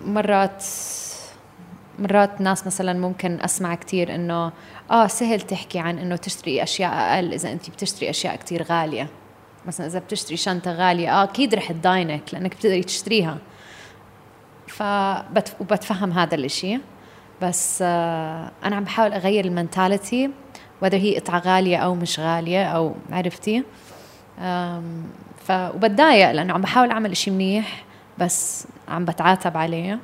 مرات 0.05 0.65
مرات 1.99 2.41
ناس 2.41 2.67
مثلا 2.67 2.93
ممكن 2.93 3.39
أسمع 3.41 3.75
كثير 3.75 4.15
إنه 4.15 4.51
آه 4.91 5.07
سهل 5.07 5.41
تحكي 5.41 5.79
عن 5.79 5.99
إنه 5.99 6.15
تشتري 6.15 6.63
أشياء 6.63 6.93
أقل 6.93 7.33
إذا 7.33 7.51
انت 7.51 7.69
بتشتري 7.69 8.09
أشياء 8.09 8.35
كثير 8.35 8.63
غالية. 8.63 9.07
مثلا 9.65 9.87
إذا 9.87 9.99
بتشتري 9.99 10.37
شنطة 10.37 10.71
غالية 10.71 11.21
آه 11.21 11.23
أكيد 11.23 11.55
رح 11.55 11.71
تداينك 11.71 12.33
لأنك 12.33 12.55
بتقدري 12.55 12.83
تشتريها. 12.83 13.37
فبت 14.67 15.55
وبتفهم 15.59 16.11
هذا 16.11 16.35
الإشي. 16.35 16.77
بس 17.41 17.79
آه 17.81 18.51
أنا 18.63 18.75
عم 18.75 18.83
بحاول 18.83 19.13
أغير 19.13 19.45
المنتاليتي 19.45 20.29
whether 20.83 20.93
هي 20.93 21.19
قطعة 21.19 21.39
غالية 21.39 21.77
أو 21.77 21.95
مش 21.95 22.19
غالية 22.19 22.65
أو 22.65 22.95
عرفتي؟ 23.11 23.63
ف 25.47 25.51
وبتضايق 25.51 26.31
لأنه 26.31 26.53
عم 26.53 26.61
بحاول 26.61 26.91
أعمل 26.91 27.11
إشي 27.11 27.31
منيح 27.31 27.83
بس 28.17 28.67
عم 28.87 29.05
بتعاتب 29.05 29.57
عليه. 29.57 29.99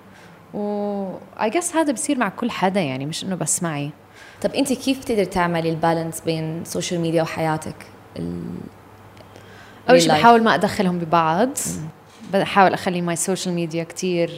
و 0.54 1.18
اي 1.42 1.50
جس 1.50 1.76
هذا 1.76 1.94
بصير 1.94 2.18
مع 2.18 2.30
كل 2.30 2.52
حدا 2.52 2.82
يعني 2.82 3.06
مش 3.06 3.24
إنه 3.24 3.36
بس 3.36 3.64
معي. 3.64 3.92
طب 4.42 4.52
أنت 4.52 4.74
كيف 4.74 5.00
بتقدري 5.00 5.26
تعملي 5.26 5.70
ال 5.70 5.76
balance 5.76 6.22
بين 6.22 6.62
ال 6.62 6.67
social 6.67 7.02
media 7.02 7.24
وحياتك؟ 7.24 7.76
ال... 8.20 8.44
أول 9.90 10.02
شيء 10.02 10.12
بحاول 10.12 10.44
ما 10.44 10.56
أدخلهم 10.56 11.00
ببعض. 11.00 11.50
بحاول 12.34 12.74
أخلي 12.74 13.02
my 13.02 13.16
social 13.16 13.56
media 13.56 13.84
كثير 13.84 14.30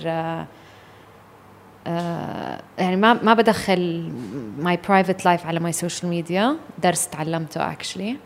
يعني 2.77 2.95
ما 2.95 3.13
ما 3.13 3.34
بدخل 3.34 4.12
my 4.58 4.80
private 4.88 5.26
life 5.26 5.45
على 5.45 5.60
my 5.60 5.71
social 5.71 6.10
media 6.10 6.56
درس 6.84 7.08
تعلمته 7.08 7.71
actually 7.71 8.17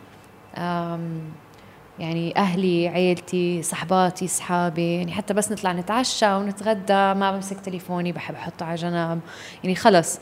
يعني 1.99 2.38
أهلي 2.38 2.88
عيلتي 2.88 3.62
صحباتي 3.62 4.27
صحابي 4.27 4.95
يعني 4.95 5.12
حتى 5.12 5.34
بس 5.34 5.51
نطلع 5.51 5.73
نتعشى 5.73 6.34
ونتغدى 6.34 6.93
ما 6.93 7.31
بمسك 7.31 7.60
تليفوني 7.60 8.12
بحب 8.12 8.36
أحطه 8.36 8.65
على 8.65 8.75
جنب. 8.75 9.19
يعني 9.63 9.75
خلص 9.75 10.19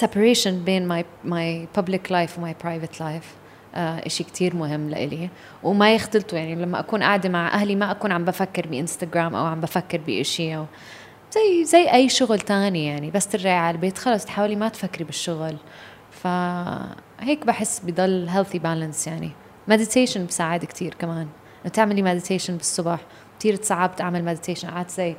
separation 0.00 0.48
بين 0.48 0.88
my 0.88 1.04
my 1.24 1.68
public 1.76 2.12
life 2.12 2.38
و 2.38 2.44
my 2.44 2.56
private 2.64 3.00
life 3.00 3.34
إشي 3.74 4.24
كتير 4.24 4.56
مهم 4.56 4.90
لإلي. 4.90 5.28
وما 5.62 5.94
يختلطوا 5.94 6.38
يعني 6.38 6.54
لما 6.54 6.80
أكون 6.80 7.02
قاعدة 7.02 7.28
مع 7.28 7.54
أهلي 7.54 7.76
ما 7.76 7.90
أكون 7.90 8.12
عم 8.12 8.24
بفكر 8.24 8.66
بإنستغرام 8.66 9.34
أو 9.34 9.46
عم 9.46 9.60
بفكر 9.60 10.00
بإشي 10.06 10.56
أو 10.56 10.66
زي 11.32 11.64
زي 11.64 11.92
أي 11.92 12.08
شغل 12.08 12.40
تاني 12.40 12.86
يعني. 12.86 13.10
بس 13.10 13.26
ترجعي 13.26 13.56
على 13.56 13.74
البيت 13.74 13.98
خلص 13.98 14.24
تحاولي 14.24 14.56
ما 14.56 14.68
تفكري 14.68 15.04
بالشغل. 15.04 15.56
فهيك 16.10 17.46
بحس 17.46 17.80
بضل 17.84 18.28
healthy 18.34 18.58
balance 18.58 19.06
يعني. 19.06 19.30
meditation 19.68 20.26
بساعد 20.26 20.64
كتير 20.64 20.94
كمان. 20.94 21.28
إنه 21.64 21.72
تعملي 21.72 22.02
meditation 22.02 22.56
بالصبح. 22.56 23.00
كثير 23.38 23.56
تصعبت 23.56 24.00
اعمل 24.00 24.24
meditation 24.24 24.68
قعدت 24.68 24.90
زي 24.90 25.16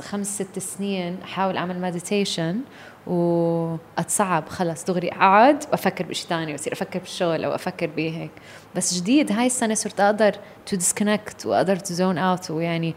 خمس 0.00 0.42
ست 0.42 0.58
سنين 0.58 1.18
أحاول 1.24 1.56
أعمل 1.56 1.80
meditation 1.80 2.60
وأتصعب. 3.06 4.48
خلص 4.48 4.84
دغري 4.84 5.08
أقعد 5.08 5.64
وأفكر 5.70 6.04
بشيء 6.04 6.28
ثاني 6.28 6.52
وأصير 6.52 6.72
أفكر 6.72 6.98
بالشغل 6.98 7.44
أو 7.44 7.54
أفكر 7.54 7.86
بهيك. 7.86 8.30
بس 8.74 8.94
جديد 8.94 9.32
هاي 9.32 9.46
السنة 9.46 9.74
صرت 9.74 10.00
أقدر 10.00 10.34
to 10.66 10.76
disconnect 10.76 11.46
وأقدر 11.46 11.76
to 11.76 11.94
zone 11.94 12.18
out 12.18 12.50
ويعني 12.50 12.94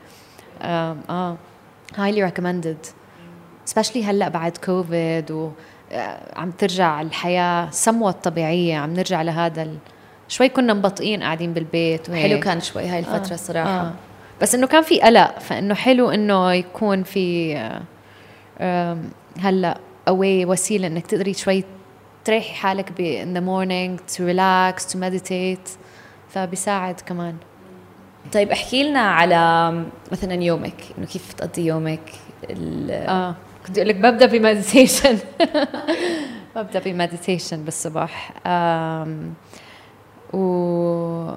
آه, 0.61 1.37
highly 1.95 2.23
recommended 2.23 2.85
especially 3.65 4.03
هلأ 4.03 4.29
بعد 4.29 4.57
كوفيد 4.57 5.31
و 5.31 5.51
آه، 5.91 6.49
ترجع 6.57 7.01
الحياة 7.01 7.69
somewhat 7.71 8.15
طبيعية. 8.23 8.77
عم 8.77 8.93
نرجع 8.93 9.21
لهذا 9.21 9.67
شوي 10.27 10.49
كنا 10.49 10.73
مبطئين 10.73 11.23
قاعدين 11.23 11.53
بالبيت 11.53 12.09
وهيك. 12.09 12.31
حلو 12.31 12.39
كان 12.39 12.61
شوي 12.61 12.87
هاي 12.87 12.99
الفترة 12.99 13.31
آه. 13.31 13.33
الصراحة 13.33 13.81
آه. 13.81 13.93
بس 14.41 14.55
إنه 14.55 14.67
كان 14.67 14.81
في 14.83 15.01
قلق 15.01 15.39
فإنه 15.39 15.73
حلو 15.73 16.09
إنه 16.09 16.53
يكون 16.53 17.03
في 17.03 17.55
هلأ 19.39 19.77
a 20.07 20.17
way 20.17 20.45
وسيلة 20.45 20.87
إنك 20.87 21.07
تقدري 21.07 21.33
شوي 21.33 21.63
تريحي 22.25 22.53
حالك 22.53 22.91
ب 22.97 23.23
in 23.23 23.37
the 23.37 23.41
morning 23.41 24.13
to 24.15 24.19
relax 24.21 24.93
to 24.93 24.97
meditate 24.97 25.69
فبيساعد 26.29 27.01
كمان. 27.05 27.35
طيب 28.33 28.51
احكي 28.51 28.83
لنا 28.83 28.99
على 28.99 29.73
مثلا 30.11 30.33
يومك 30.33 30.73
إنه 30.97 31.05
كيف 31.05 31.33
تقضي 31.33 31.65
يومك؟ 31.65 32.11
آه. 32.89 33.35
كنت 33.67 33.77
أقول 33.77 33.89
لك 33.89 33.95
ببدأ 33.95 34.25
ب 34.25 34.33
meditation 34.33 35.17
ببدأ 36.55 36.79
ب 36.85 36.92
meditation 36.92 37.63
بالصبح. 37.63 38.31
و 40.35 41.31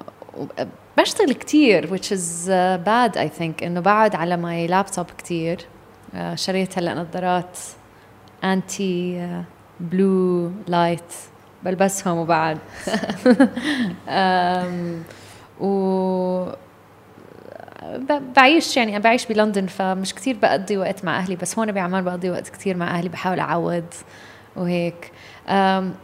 بشتغل 0.97 1.33
كتير 1.33 1.97
which 1.97 2.11
is 2.11 2.47
uh, 2.47 2.77
bad 2.85 3.17
I 3.17 3.39
think 3.39 3.63
إنه 3.63 3.79
بقعد 3.79 4.15
على 4.15 4.37
my 4.37 4.67
laptop 4.67 5.05
كتير. 5.17 5.57
Uh, 6.13 6.17
شريت 6.35 6.77
هلا 6.77 6.93
نظارات 6.93 7.59
anti 8.43 9.27
blue 9.79 10.51
light 10.67 11.13
بلبسهم 11.63 12.17
وبعد. 12.17 12.57
و 15.61 16.45
بعيش 18.35 18.77
يعني 18.77 18.99
بعيش 18.99 19.25
بلندن 19.25 19.67
فمش 19.67 20.13
كثير 20.13 20.37
بقضي 20.41 20.77
وقت 20.77 21.05
مع 21.05 21.17
أهلي 21.17 21.35
بس 21.35 21.59
هون 21.59 21.71
بعمان 21.71 22.03
بقضي 22.03 22.29
وقت 22.29 22.49
كثير 22.49 22.77
مع 22.77 22.97
أهلي 22.97 23.09
بحاول 23.09 23.39
أعود 23.39 23.93
وهيك. 24.55 25.11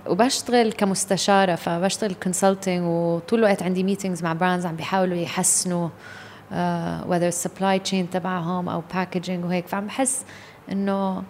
وبشتغل 0.08 0.72
كمستشارة 0.72 1.56
فبشتغل 1.56 2.14
consulting 2.14 2.84
وطول 2.84 3.40
الوقت 3.40 3.64
عندي 3.64 3.84
meetings 3.84 4.24
مع 4.24 4.34
brands 4.34 4.66
عم 4.66 4.76
بيحاولوا 4.76 5.18
يحسنوا 5.18 5.90
وذر 7.08 7.28
ال 7.28 7.35
supply 7.35 7.80
chain 7.80 8.10
تبعهم 8.10 8.70
أو 8.70 8.84
packaging 8.94 9.46
وهيك. 9.46 9.68
فعم 9.68 9.88
بحس 9.88 10.26
إنه 10.72 11.24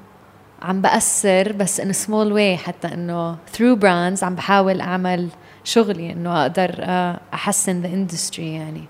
عم 0.62 0.82
بأثر 0.82 1.52
بس 1.52 1.80
in 1.80 1.94
small 1.94 2.32
way 2.32 2.58
حتى 2.58 2.88
إنه 2.88 3.38
through 3.52 3.76
brands 3.76 4.24
عم 4.24 4.36
بحاول 4.36 4.82
أعمل 4.82 5.30
شغلي 5.64 6.12
إنه 6.12 6.42
أقدر 6.42 6.76
آه، 6.80 7.20
أحسن 7.34 7.82
the 7.82 7.88
industry 7.88 8.54
يعني. 8.54 8.84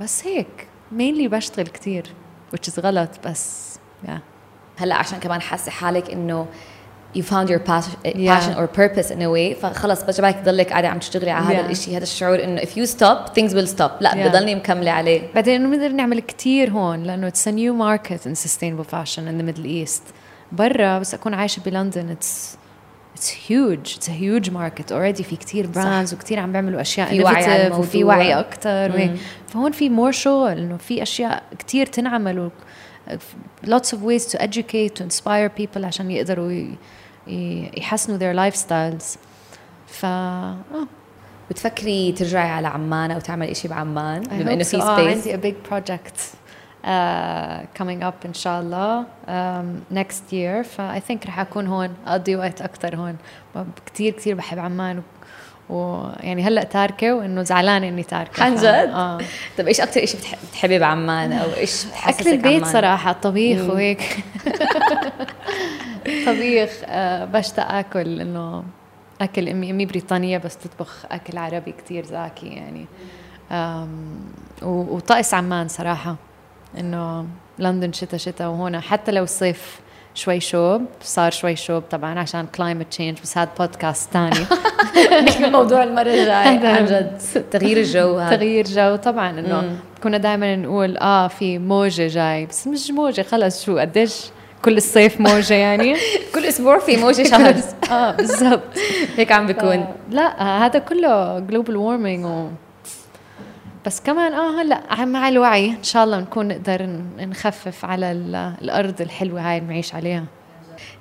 بس 0.00 0.26
هيك. 0.26 0.66
mainly 0.92 1.28
بشتغل 1.28 1.66
كتير 1.66 2.06
which 2.54 2.70
is 2.70 2.78
غلط 2.78 3.10
بس 3.26 3.74
yeah. 4.06 4.10
هلأ 4.76 4.94
عشان 4.94 5.18
كمان 5.18 5.40
حاسة 5.40 5.70
حالك 5.70 6.10
إنه 6.10 6.46
you 7.14 7.22
found 7.22 7.48
your 7.48 7.60
passion, 7.60 7.94
passion 8.26 8.54
or 8.60 8.66
purpose 8.66 9.10
in 9.10 9.22
a 9.22 9.30
way 9.30 9.54
فخلص 9.54 10.02
بجبالك 10.02 10.34
تضلك 10.34 10.70
قاعدة 10.70 10.88
عم 10.88 10.98
تشتغلي 10.98 11.30
على 11.30 11.46
هذا 11.46 11.66
yeah. 11.66 11.70
الشيء 11.70 11.96
هذا 11.96 12.02
الشعور 12.02 12.44
إنه 12.44 12.60
if 12.60 12.68
you 12.76 12.86
stop 12.86 13.34
things 13.34 13.54
will 13.54 13.76
stop. 13.76 13.90
لا 14.00 14.10
yeah. 14.10 14.28
بضلني 14.28 14.54
مكملة 14.54 14.90
عليه. 14.90 15.22
بعدين 15.34 15.54
انه 15.54 15.76
بنقدر 15.76 15.92
نعمل 15.92 16.20
كثير 16.20 16.70
هون 16.70 17.02
لأنه 17.02 17.30
it's 17.30 17.46
a 17.46 17.52
new 17.52 17.72
market 17.72 18.26
in 18.26 18.34
sustainable 18.34 18.84
fashion 18.84 19.28
in 19.28 19.38
the 19.38 19.52
Middle 19.52 19.66
East. 19.66 20.02
برا 20.52 20.98
بس 20.98 21.14
أكون 21.14 21.34
عايشة 21.34 21.62
بلندن 21.66 22.16
it's 22.16 22.56
it's 23.16 23.28
huge. 23.28 23.96
It's 23.96 24.08
a 24.08 24.16
huge 24.24 24.50
market. 24.50 24.92
Already 24.92 25.22
في 25.22 25.36
كتير 25.36 25.66
براندز 25.66 26.14
وكتير 26.14 26.40
عم 26.40 26.52
بيعملوا 26.52 26.80
أشياء 26.80 27.08
في 27.08 27.24
وعي 27.24 27.70
وفي 27.70 28.04
وعي 28.04 28.34
أكثر 28.34 29.16
فهون 29.48 29.72
في 29.72 29.88
more 29.88 30.12
شغل 30.12 30.58
إنه 30.58 30.76
في 30.76 31.02
أشياء 31.02 31.42
كتير 31.58 31.86
تنعمل 31.86 32.50
lots 33.66 33.92
of 33.92 34.02
ways 34.02 34.24
to 34.32 34.36
educate 34.40 34.94
to 34.96 35.02
inspire 35.04 35.48
people 35.60 35.84
عشان 35.84 36.10
يقدروا 36.10 36.64
يحسنوا 37.26 38.18
their 38.18 38.36
lifestyles. 38.52 39.18
ف 39.86 40.04
آه. 40.04 40.56
بتفكري 41.50 42.12
ترجعي 42.12 42.48
على 42.48 42.68
عمان 42.68 43.10
أو 43.10 43.20
تعملي 43.20 43.54
شيء 43.54 43.70
بعمان؟ 43.70 44.22
بما 44.22 44.52
إنه 44.52 44.58
في 44.58 44.64
space 44.64 44.82
آه 44.82 45.08
عندي 45.08 45.34
a 45.34 45.36
big 45.36 45.70
project 45.70 46.18
uh, 46.84 47.82
coming 47.82 48.02
up 48.02 48.26
إن 48.26 48.34
شاء 48.34 48.60
الله 48.60 49.02
um, 49.26 49.96
next 49.96 50.32
year. 50.32 50.62
ف 50.66 50.80
I 50.80 51.00
think 51.10 51.26
رح 51.26 51.40
أكون 51.40 51.66
هون. 51.66 51.90
اقضي 52.06 52.36
وقت 52.36 52.62
أكثر 52.62 52.96
هون. 52.96 53.16
كثير 53.94 54.12
كثير 54.12 54.34
بحب 54.34 54.58
عمان. 54.58 55.02
ويعني 55.68 56.42
هلأ 56.42 56.64
تاركة 56.64 57.14
وإنه 57.14 57.42
زعلانة 57.42 57.88
إني 57.88 58.02
تاركة. 58.02 58.44
عن 58.44 58.54
جد؟ 58.54 58.64
آه. 58.64 59.18
طيب 59.58 59.68
إيش 59.68 59.80
أكثر 59.80 60.06
شيء 60.06 60.20
بتحبي 60.50 60.78
بعمان 60.78 61.32
أو 61.32 61.46
إيش 61.56 61.84
بتحسسك 61.84 62.20
اكل 62.20 62.30
البيت 62.30 62.62
عمان؟ 62.62 62.72
صراحة 62.72 63.10
الطبيخ 63.10 63.70
وهيك. 63.70 64.02
طبيخ 66.26 66.70
آه 66.86 67.24
بشتاق 67.24 67.72
آكل 67.72 68.20
إنه 68.20 68.64
أكل 69.20 69.48
إمي 69.48 69.70
إمي 69.70 69.86
بريطانية 69.86 70.38
بس 70.38 70.56
تطبخ 70.56 71.04
أكل 71.10 71.38
عربي 71.38 71.72
كتير 71.72 72.04
زاكي 72.04 72.46
يعني. 72.46 72.86
وطقس 74.62 75.34
عمان 75.34 75.68
صراحة 75.68 76.16
إنه 76.78 77.26
لندن 77.58 77.92
شتاء 77.92 78.20
شتاء 78.20 78.48
وهون. 78.48 78.80
حتى 78.80 79.12
لو 79.12 79.22
الصيف 79.22 79.80
شوي 80.14 80.40
شوب 80.40 80.82
صار 81.02 81.30
شوي 81.30 81.56
شوب 81.56 81.82
طبعا 81.90 82.18
عشان 82.18 82.46
climate 82.46 82.86
change 82.90 83.18
بس 83.22 83.38
هذا 83.38 83.50
بودكاست 83.58 84.10
ثاني 84.12 84.46
الموضوع 85.46 85.82
المرة 85.82 86.02
الجاية 86.02 86.68
عن 86.76 86.84
جد. 86.86 87.18
تغيير 87.50 87.76
الجو 87.76 88.18
هذا 88.18 88.36
تغيير 88.36 88.64
جو 88.64 88.96
طبعا 88.96 89.30
إنه 89.30 89.78
كنا 90.02 90.18
دائما 90.18 90.56
نقول 90.56 90.96
آه 90.96 91.28
في 91.28 91.58
موجة 91.58 92.06
جاي. 92.08 92.46
بس 92.46 92.66
مش 92.66 92.90
موجة 92.90 93.22
خلص 93.22 93.64
شو 93.64 93.78
قديش 93.78 94.24
كل 94.64 94.76
الصيف 94.76 95.20
موجة 95.20 95.54
يعني؟ 95.54 95.96
كل 96.34 96.44
أسبوع 96.44 96.78
في 96.78 96.96
موجة 96.96 97.22
شهر. 97.22 97.54
آه 97.90 98.10
بالضبط. 98.10 98.78
هيك 99.16 99.32
عم 99.32 99.46
بيكون 99.46 99.86
لا 100.10 100.42
هذا 100.66 100.78
كله 100.78 101.38
global 101.38 101.76
warming 101.76 102.24
و 102.24 102.48
بس 103.86 104.00
كمان 104.00 104.32
آه 104.32 104.62
هلأ 104.62 105.04
مع 105.04 105.28
الوعي 105.28 105.70
إن 105.70 105.82
شاء 105.82 106.04
الله 106.04 106.20
نكون 106.20 106.48
نقدر 106.48 106.86
نخفف 107.18 107.84
على 107.84 108.12
الأرض 108.62 109.00
الحلوة 109.00 109.40
هاي 109.40 109.60
بنعيش 109.60 109.94
عليها. 109.94 110.24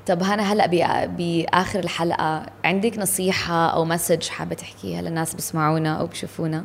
طب 0.08 0.23
هنا 0.23 0.54
هلأ 0.54 0.67
بآخر 1.06 1.80
الحلقة 1.80 2.45
عندك 2.65 2.97
نصيحة 2.99 3.67
أو 3.67 3.86
message 3.86 4.30
حابة 4.30 4.56
تحكيها 4.56 5.02
للناس 5.02 5.36
بسمعونا 5.36 5.99
أو 5.99 6.08
بشوفونا؟ 6.08 6.63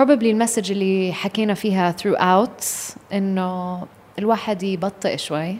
Probably 0.00 0.24
ال 0.24 0.30
message 0.30 0.70
اللي 0.72 1.12
حكينا 1.12 1.54
فيها 1.54 1.96
throughout 2.02 2.64
إنه 3.12 3.86
الواحد 4.18 4.62
يبطئ 4.62 5.16
شوي 5.16 5.56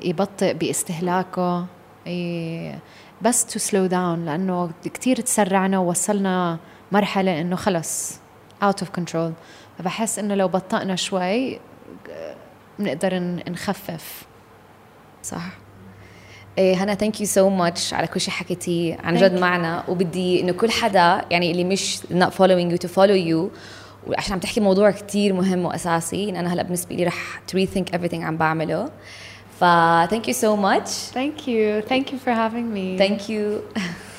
يبطئ 0.00 0.54
باستهلاكه 0.54 1.66
بس 3.22 3.46
to 3.46 3.58
slow 3.58 3.86
down 3.86 4.24
لأنه 4.24 4.70
كثير 4.84 5.16
تسرعنا 5.16 5.78
ووصلنا 5.78 6.58
مرحلة 6.92 7.40
إنه 7.40 7.56
خلص 7.56 8.20
out 8.62 8.80
of 8.80 8.90
control 8.90 9.32
فبحس 9.78 10.18
إنه 10.18 10.34
لو 10.34 10.48
بطأنا 10.48 10.96
شوي 10.96 11.60
بنقدر 12.78 13.18
نخفف. 13.48 14.26
صح. 15.22 15.48
هنا 16.60 16.94
thank 16.94 17.20
you 17.20 17.26
so 17.26 17.48
much 17.48 17.94
على 17.94 18.06
كل 18.06 18.20
شيء 18.20 18.34
حكيتيه. 18.34 18.96
عن 19.04 19.16
جد 19.16 19.40
معنا. 19.40 19.84
وبدي 19.88 20.40
إنه 20.40 20.52
كل 20.52 20.70
حدا 20.70 21.24
يعني 21.30 21.50
اللي 21.50 21.64
مش 21.64 21.98
not 22.00 22.30
following 22.38 22.72
you 22.74 22.86
to 22.86 22.90
follow 22.90 23.28
you 23.30 23.58
وعشان 24.06 24.32
عم 24.32 24.38
تحكي 24.38 24.60
موضوع 24.60 24.90
كتير 24.90 25.32
مهم 25.32 25.64
وأساسي 25.64 26.30
ان 26.30 26.36
أنا 26.36 26.52
هلا 26.54 26.62
بالنسبة 26.62 26.96
لي 26.96 27.04
رح 27.04 27.40
to 27.52 27.54
rethink 27.58 27.96
everything 27.96 28.14
عم 28.22 28.36
بعمله. 28.36 28.90
ف 29.60 29.64
thank 30.14 30.26
you 30.26 30.34
so 30.34 30.56
much. 30.56 30.88
Thank 31.14 31.46
you. 31.46 31.82
Thank 31.90 32.06
you 32.12 32.18
for 32.24 32.32
having 32.32 32.66
me. 32.74 32.98
Thank 32.98 33.28
you. 33.28 33.42